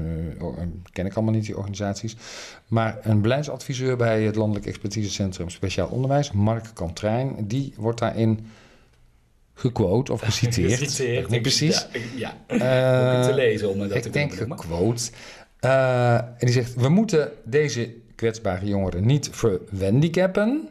[0.42, 2.16] eh, ken ik allemaal niet, die organisaties.
[2.68, 8.48] Maar een beleidsadviseur bij het Landelijk Expertisecentrum Speciaal Onderwijs, Mark Kantrijn, die wordt daarin
[9.54, 10.74] gequote of geciteerd.
[10.74, 11.30] Geciteerd.
[11.30, 11.88] Niet precies.
[11.92, 12.34] Ja, ik- ja.
[12.48, 15.12] Het te lezen om dat te ik kunnen denk gequote.
[15.60, 20.70] Eh, en die zegt: We moeten deze kwetsbare jongeren niet verwendicappen.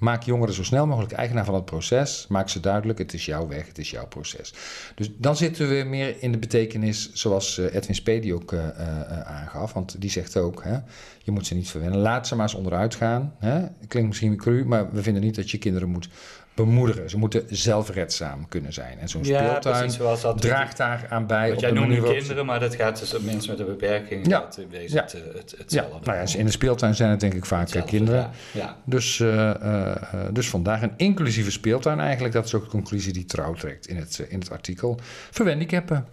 [0.00, 2.26] Maak jongeren zo snel mogelijk eigenaar van het proces.
[2.28, 4.54] Maak ze duidelijk: het is jouw weg, het is jouw proces.
[4.94, 9.20] Dus dan zitten we meer in de betekenis zoals eh, Edwin Spee ook eh, eh,
[9.20, 9.72] aangaf.
[9.72, 10.78] Want die zegt ook: hè,
[11.22, 11.98] je moet ze niet verwennen.
[11.98, 13.34] Laat ze maar eens onderuit gaan.
[13.38, 13.66] Hè.
[13.88, 16.08] Klinkt misschien cru, maar we vinden niet dat je kinderen moet
[16.54, 17.10] bemoedigen.
[17.10, 18.98] Ze moeten zelfredzaam kunnen zijn.
[18.98, 21.48] En zo'n Ja, speeltuin precies, zoals dat draagt daar aan bij.
[21.48, 24.26] Want jij noemt nu kinderen, maar dat gaat dus om mensen met een beperking.
[24.26, 24.40] Ja.
[24.40, 25.02] Dat wezen Ja.
[25.02, 26.10] het, eh, het, Ja, hetzelfde.
[26.10, 28.30] nou ja, in de speeltuin zijn het denk ik vaak eh, Hetzelfde, kinderen.
[28.52, 28.60] Ja.
[28.60, 28.76] ja.
[28.84, 29.94] Dus, eh,
[30.32, 32.34] dus vandaag een inclusieve speeltuin eigenlijk.
[32.34, 34.98] Dat is ook de conclusie die trouw trekt in het, in het artikel.
[35.30, 36.06] Verwendicappen.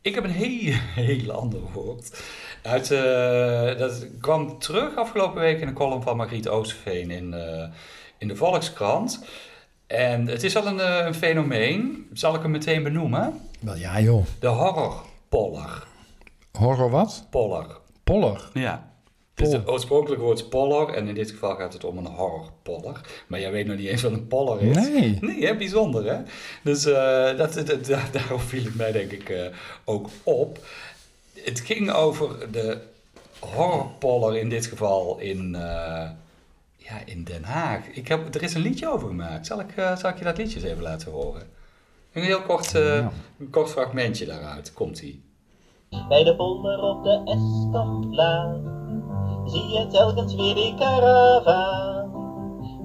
[0.00, 0.72] Ik heb een heel,
[1.04, 2.22] heel ander woord.
[2.62, 2.88] Uit,
[3.78, 7.34] dat kwam terug afgelopen week in een column van Margriet Oosterveen in,
[8.24, 9.20] in de Volkskrant.
[9.86, 12.06] En het is al een, eh, een fenomeen.
[12.12, 13.40] Zal ik hem meteen benoemen?
[13.60, 14.24] Wel ja joh.
[14.40, 15.86] De horrorpoller.
[16.52, 17.26] Horror wat?
[17.30, 17.66] Poller.
[18.04, 18.50] Poller.
[18.54, 18.92] Ja.
[19.34, 23.00] Dus het oorspronkelijke woord is poller en in dit geval gaat het om een horrorpoller.
[23.26, 24.76] Maar jij weet nog niet eens wat een poller is.
[24.76, 25.18] Nee.
[25.20, 25.56] Nee, hè?
[25.56, 26.16] bijzonder hè.
[26.62, 29.46] Dus eh, dat, dat, dat- daarom viel het mij denk ik eh,
[29.84, 30.58] ook op.
[31.34, 32.78] Het ging over de
[33.38, 35.56] horrorpoller in dit geval in,
[36.88, 37.86] ja, in Den Haag.
[37.86, 39.46] Ik heb, er is een liedje over gemaakt.
[39.46, 41.42] Zal ik, eh, zal ik je dat liedje eens even laten horen?
[42.12, 43.10] Een heel kort, eh, Ja.
[43.38, 44.72] een kort fragmentje daaruit.
[44.72, 45.24] Komt-ie.
[46.08, 48.62] Bij de polder op de Eskamplaan
[49.44, 51.92] zie je telkens weer die karavaan.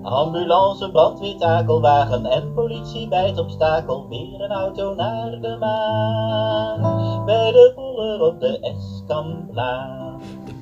[0.04, 4.08] Ambulance, brandweer, takelwagen en politie bij het obstakel.
[4.10, 7.26] Weer een auto naar de maan.
[7.26, 10.09] Bij de polder op de Eskamplaan.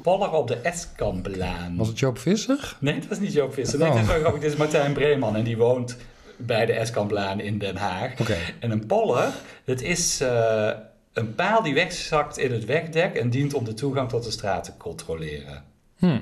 [0.07, 1.75] Poller op de Eskampelaan.
[1.77, 2.75] Was het Joop Visser?
[2.79, 3.79] Nee, het was niet Joop Visser.
[3.79, 3.93] Nee, Oh.
[3.93, 4.41] dit is wel grappig.
[4.41, 5.97] Dit is Martijn Breeman en die woont
[6.37, 8.19] bij de Eskampelaan in Den Haag.
[8.19, 8.35] Oké.
[8.59, 9.29] En een poller,
[9.65, 10.69] dat is eh,
[11.13, 14.63] een paal die wegzakt in het wegdek en dient om de toegang tot de straat
[14.63, 15.63] te controleren.
[15.97, 16.19] Hm.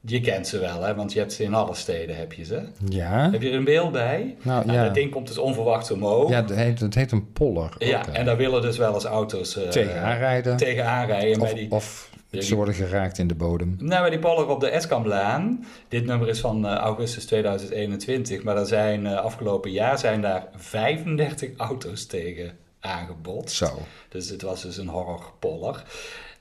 [0.00, 0.94] Je kent ze wel, hè?
[0.94, 2.62] want je hebt ze in alle steden, heb je ze.
[2.88, 3.30] Ja.
[3.30, 4.36] Heb je er een beeld bij?
[4.42, 4.84] Nou, Nou, ja.
[4.84, 6.30] Dat ding komt dus onverwachts omhoog.
[6.30, 7.74] Ja, het heet, het heet een poller.
[7.78, 10.56] Ja, en daar willen dus wel eens auto's eh, Tegenaan rijden.
[10.56, 11.32] tegenaan rijden.
[11.34, 12.10] En Of, bij die, of
[12.42, 13.76] ze worden geraakt in de bodem.
[13.78, 15.64] nou, bij die poller op de Eskamlaan.
[15.88, 18.42] Dit nummer is van eh, augustus 2021.
[18.42, 23.56] Maar er zijn eh, afgelopen jaar zijn daar 35 auto's tegen aangebotst.
[23.56, 23.78] Zo.
[24.08, 25.82] Dus dit was dus een horrorpoller.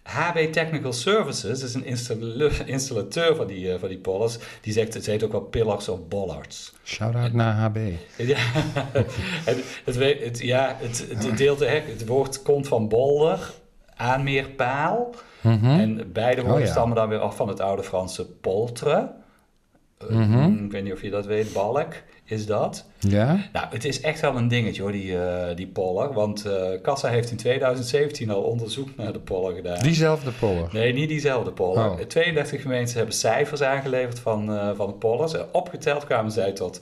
[0.03, 4.37] HB Technical Services is een installe- installateur van die, eh, van die pollers.
[4.61, 6.73] Die zegt, het heet ook wel pillars of bollards.
[6.83, 7.77] Shout-out naar HB.
[8.17, 8.37] Ja,
[9.49, 13.51] het, het, het, ja, het, het, deelt de hek, het woord komt van bolder,
[13.95, 15.09] aanmeerpaal.
[15.41, 15.65] Mhm.
[15.79, 16.71] En beide woorden Oh, ja.
[16.71, 19.11] stammen dan weer af van het oude Franse poltre.
[19.97, 20.65] Eh, Mhm.
[20.65, 21.93] Ik weet niet of je dat weet, balk
[22.25, 22.85] is dat.
[22.99, 23.39] Ja?
[23.53, 26.13] Nou, het is echt wel een dingetje hoor, die, eh, die poller.
[26.13, 29.79] Want eh Kassa heeft in 2017 al onderzoek naar de poller gedaan.
[29.79, 30.69] Diezelfde poller.
[30.71, 31.89] Nee, niet diezelfde poller.
[31.91, 31.99] Oh.
[31.99, 35.33] 32 gemeenten hebben cijfers aangeleverd van, eh, van de pollers.
[35.33, 36.81] En opgeteld kwamen zij tot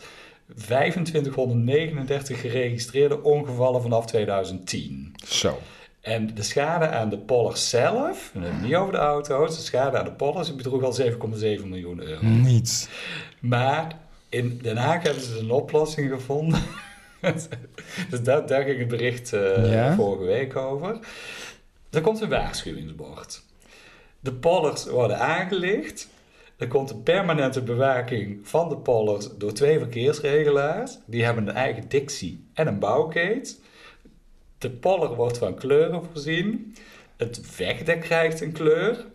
[0.56, 5.16] 2539 geregistreerde ongevallen vanaf 2010.
[5.26, 5.58] Zo.
[6.02, 9.62] En de schade aan de pollers zelf, we hebben het niet over de auto's, de
[9.62, 11.18] schade aan de pollers bedroeg al 7,7
[11.66, 12.26] miljoen euro.
[12.26, 12.90] Niet.
[13.40, 13.98] Maar
[14.30, 16.62] in Den Haag hebben ze een oplossing gevonden.
[18.10, 19.96] dus daar, daar ging het bericht eh, Ja?
[19.96, 21.00] vorige week over.
[21.90, 23.44] Er komt een waarschuwingsbord.
[24.20, 26.10] De pollers worden aangelicht.
[26.58, 30.98] Er komt een permanente bewaking van de pollers door twee verkeersregelaars.
[31.06, 33.61] Die hebben een eigen dictie en een bouwkeet.
[34.62, 36.76] De poller wordt van kleuren voorzien.
[37.18, 39.06] Het wegdek krijgt een kleur.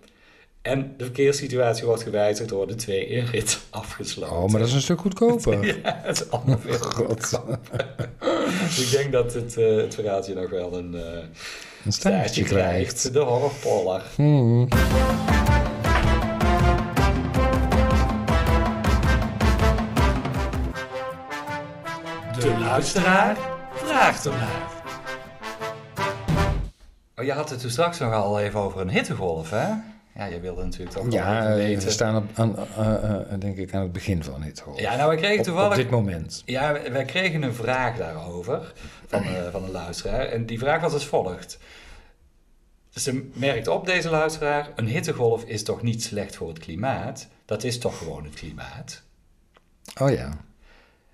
[0.63, 4.37] En de verkeerssituatie wordt gewijzigd door de twee in rit afgesloten.
[4.37, 5.65] Oh, maar dat is een stuk goedkoper.
[5.83, 7.17] Ja, het is allemaal veel.
[8.65, 11.25] Dus ik denk dat het, eh, het verhaaltje nog wel een eh
[11.85, 13.13] Een staartje krijgt.
[13.13, 14.03] De horrorpoller.
[14.15, 14.69] Hmm.
[22.39, 23.37] De luisteraar
[23.75, 24.76] vraagt ernaar.
[27.17, 29.67] Oh, je had het toen straks nog al even over een hittegolf, hè?
[30.15, 31.85] Ja, je wilde natuurlijk toch Ja, eh, weten.
[31.85, 34.81] we staan op, aan, eh, eh, denk ik aan het begin van dit hoor.
[34.81, 35.71] Ja, nou, kreeg op, toevallig...
[35.71, 36.43] op dit moment.
[36.47, 38.73] Ja, wij- kregen een vraag daarover
[39.07, 40.27] van, eh, van een luisteraar.
[40.27, 41.59] En die vraag was als volgt.
[42.91, 47.29] Ze merkt op, deze luisteraar, een hittegolf is toch niet slecht voor het klimaat?
[47.45, 49.03] Dat is toch gewoon het klimaat?
[50.01, 50.31] Oh ja.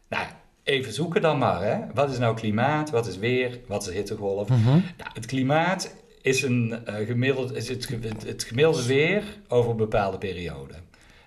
[0.08, 0.26] Nou,
[0.64, 1.62] even zoeken dan maar.
[1.62, 1.78] Hè?
[1.94, 2.90] Wat is nou klimaat?
[2.90, 3.58] Wat is weer?
[3.66, 4.48] Wat is hittegolf?
[4.48, 4.68] Mhm.
[4.70, 7.88] Nou, het klimaat is, een, eh, gemiddeld, is het,
[8.26, 10.74] het, gemiddelde weer over een bepaalde periode.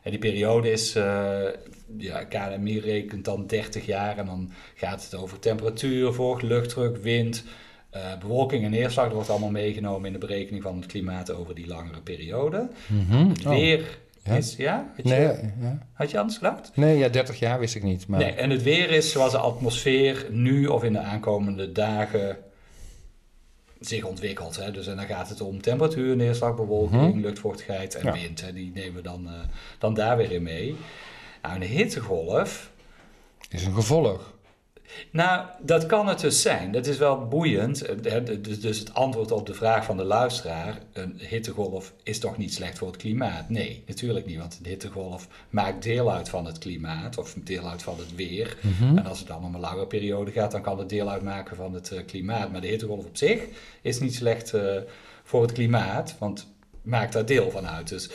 [0.02, 1.44] En die periode is, eh
[1.98, 7.44] ja, KNMI rekent dan 30 jaar en dan gaat het over temperatuur, vocht, luchtdruk, wind,
[7.90, 9.06] eh, bewolking en neerslag.
[9.06, 12.70] Dat wordt allemaal meegenomen in de berekening van het klimaat over die langere periode.
[12.88, 13.30] Mhm.
[13.30, 13.52] Het Oh.
[13.52, 14.36] weer Ja?
[14.36, 14.92] is, ja?
[14.96, 15.22] Had je, Nee,
[15.62, 15.88] ja.
[15.94, 16.72] had je anders gedacht?
[16.76, 18.08] nee, ja, 30 jaar wist ik niet.
[18.08, 22.38] Maar Nee, en het weer is zoals de atmosfeer nu of in de aankomende dagen
[23.80, 24.56] zich ontwikkelt.
[24.56, 24.72] Hè?
[24.72, 27.20] Dus en dan gaat het om temperatuur, neerslag, bewolking, Mhm.
[27.20, 28.12] luchtvochtigheid en Ja.
[28.12, 28.42] wind.
[28.42, 28.54] Hè?
[28.54, 29.34] Die nemen we dan, eh,
[29.80, 30.76] dan daar weer in mee.
[31.42, 32.72] Nou, een hittegolf,
[33.50, 34.34] is een gevolg.
[35.12, 36.72] Nou, dat kan het dus zijn.
[36.72, 37.82] Dat is wel boeiend.
[37.82, 38.18] Eh,
[38.60, 42.78] Dus, het antwoord op de vraag van de luisteraar: een hittegolf is toch niet slecht
[42.78, 43.50] voor het klimaat?
[43.50, 47.84] Nee, natuurlijk niet, want een hittegolf maakt deel uit van het klimaat of deel uit
[47.84, 48.58] van het weer.
[48.62, 48.98] Mhm.
[48.98, 51.74] En als het dan om een lange periode gaat, dan kan het deel uitmaken van
[51.74, 52.52] het eh, klimaat.
[52.52, 53.42] Maar de hittegolf op zich
[53.82, 54.78] is niet slecht eh,
[55.24, 57.90] voor het klimaat, want maakt daar deel van uit.
[57.90, 58.10] Dus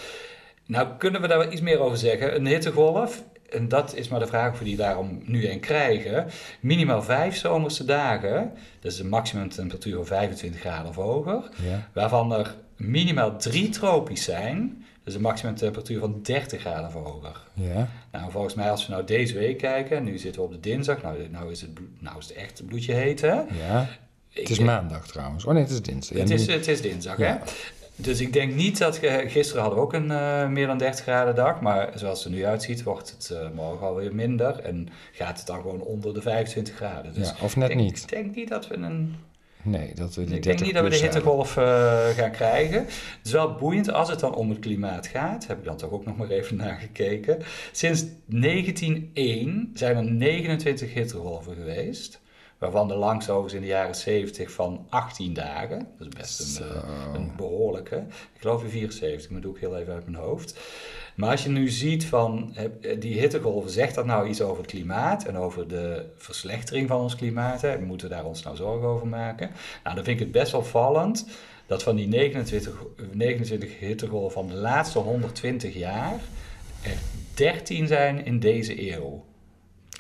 [0.66, 2.34] nou kunnen we daar wel iets meer over zeggen.
[2.34, 6.26] Een hittegolf, en dat is maar de vraag of we die daarom nu een krijgen.
[6.60, 11.48] Minimaal vijf zomerse dagen, dat is een maximumtemperatuur van 25 graden of hoger.
[11.62, 11.88] Ja.
[11.94, 17.40] Waarvan er minimaal drie tropisch zijn, dus een maximumtemperatuur van 30 graden of hoger.
[17.54, 17.88] Ja.
[18.12, 21.02] Nou, volgens mij als we nou deze week kijken, nu zitten we op de dinsdag,
[21.02, 23.34] nou, nou, is, het, nou is het echt bloedje heet, hè?
[23.68, 23.88] ja.
[24.32, 25.44] Ik Het is maandag trouwens.
[25.44, 26.16] Oh nee, het is dinsdag.
[26.16, 27.24] Ja, het, is, het is dinsdag, Ja.
[27.24, 27.36] hè?
[28.02, 28.96] Dus ik denk niet dat...
[28.96, 31.60] ge- Gisteren hadden we ook een eh, meer dan 30 graden dag.
[31.60, 34.58] Maar zoals het er nu uitziet, wordt het eh, morgen alweer minder.
[34.58, 37.14] En gaat het dan gewoon onder de 25 graden.
[37.14, 38.02] Dus ja, of net denk, niet.
[38.02, 39.14] Ik denk niet dat we een...
[39.62, 42.78] Nee, dat we die Ik denk 30 niet dat we de hittegolf eh, gaan krijgen.
[42.78, 45.46] Het is wel boeiend als het dan om het klimaat gaat.
[45.46, 47.38] Heb ik dan toch ook nog maar even nagekeken.
[47.72, 52.20] Sinds 1901 zijn er 29 hittegolven geweest.
[52.60, 55.88] Waarvan de langste overigens in de jaren 70 van 18 dagen.
[55.98, 57.96] Dat is best een, eh, een behoorlijke.
[58.34, 60.58] Ik geloof in 74, maar doe ik heel even uit mijn hoofd.
[61.14, 64.70] Maar als je nu ziet van eh, die hittegolven, zegt dat nou iets over het
[64.70, 67.60] klimaat en over de verslechtering van ons klimaat?
[67.60, 67.78] Hè?
[67.78, 69.50] Moeten we daar ons nou zorgen over maken?
[69.82, 71.26] Nou, dan vind ik het best wel vallend
[71.66, 76.20] dat van die 29, 29 hittegolven van de laatste 120 jaar
[76.82, 76.96] er
[77.34, 79.24] 13 zijn in deze eeuw.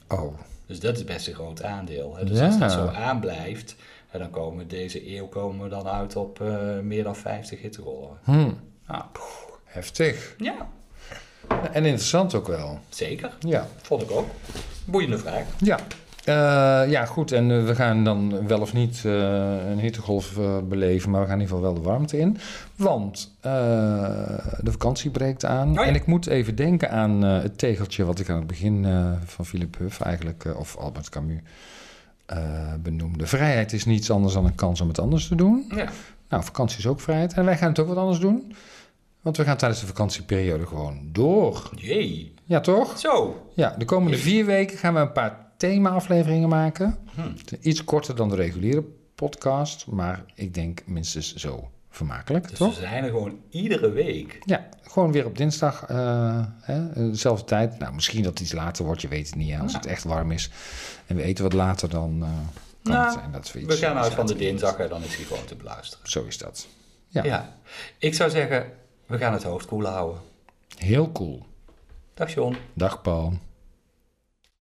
[0.08, 0.38] Oh,
[0.70, 2.16] Dus dat is best een groot aandeel.
[2.16, 2.24] Hè?
[2.24, 2.46] Dus Ja.
[2.46, 3.76] als dat zo aanblijft,
[4.08, 7.60] hè, dan komen we deze eeuw komen we dan uit op eh, meer dan 50
[7.60, 8.18] hittegolven.
[8.24, 8.50] hm,
[8.86, 9.02] Nou,
[9.64, 10.34] heftig.
[10.38, 10.68] ja,
[11.72, 12.78] En interessant ook wel.
[12.88, 13.32] zeker.
[13.40, 13.66] Ja.
[13.82, 14.26] Vond ik ook.
[14.84, 15.44] Boeiende vraag.
[15.58, 15.78] Ja.
[16.30, 17.32] Eh, ja, goed.
[17.32, 21.36] En eh, we gaan dan wel of niet eh, een hittegolf beleven, maar we gaan
[21.36, 22.36] in ieder geval wel de warmte in.
[22.76, 25.72] Want de vakantie breekt aan.
[25.72, 25.84] ja.
[25.84, 28.86] En ik moet even denken aan het tegeltje wat ik aan het begin
[29.24, 31.40] van Philip Huff eigenlijk, of Albert Camus,
[32.82, 33.26] benoemde.
[33.26, 35.64] Vrijheid is niets anders dan een kans om het anders te doen.
[35.74, 35.88] Ja.
[36.28, 37.32] Nou, vakantie is ook vrijheid.
[37.32, 38.54] En wij gaan het ook wat anders doen.
[39.20, 41.70] Want we gaan tijdens de vakantieperiode gewoon door.
[41.74, 42.34] Jee.
[42.44, 42.98] Ja, toch?
[42.98, 43.42] Zo.
[43.54, 46.98] Ja, de komende vier weken gaan we een paar thema-afleveringen maken.
[47.60, 48.84] Iets korter dan de reguliere
[49.14, 52.74] podcast, maar ik denk minstens zo vermakelijk, Dus toch?
[52.74, 54.38] we zijn er gewoon iedere week.
[54.44, 57.78] Ja, gewoon weer op dinsdag, eh, hè, dezelfde tijd.
[57.78, 59.50] Nou, misschien dat het iets later wordt, je weet het niet.
[59.50, 60.50] Hè, als het echt warm is
[61.06, 62.28] en we eten wat later, dan eh,
[62.82, 63.74] kan Nou, het zijn dat we iets...
[63.74, 66.10] We gaan uit van de dinsdag en dan is hij gewoon te beluisteren.
[66.10, 66.66] Zo is dat.
[67.08, 67.56] Ja, Ja.
[67.98, 68.66] Ik zou zeggen,
[69.06, 70.20] we gaan het hoofd koel houden.
[70.76, 71.46] heel cool.
[72.14, 72.56] Dag John.
[72.74, 73.38] Dag Paul.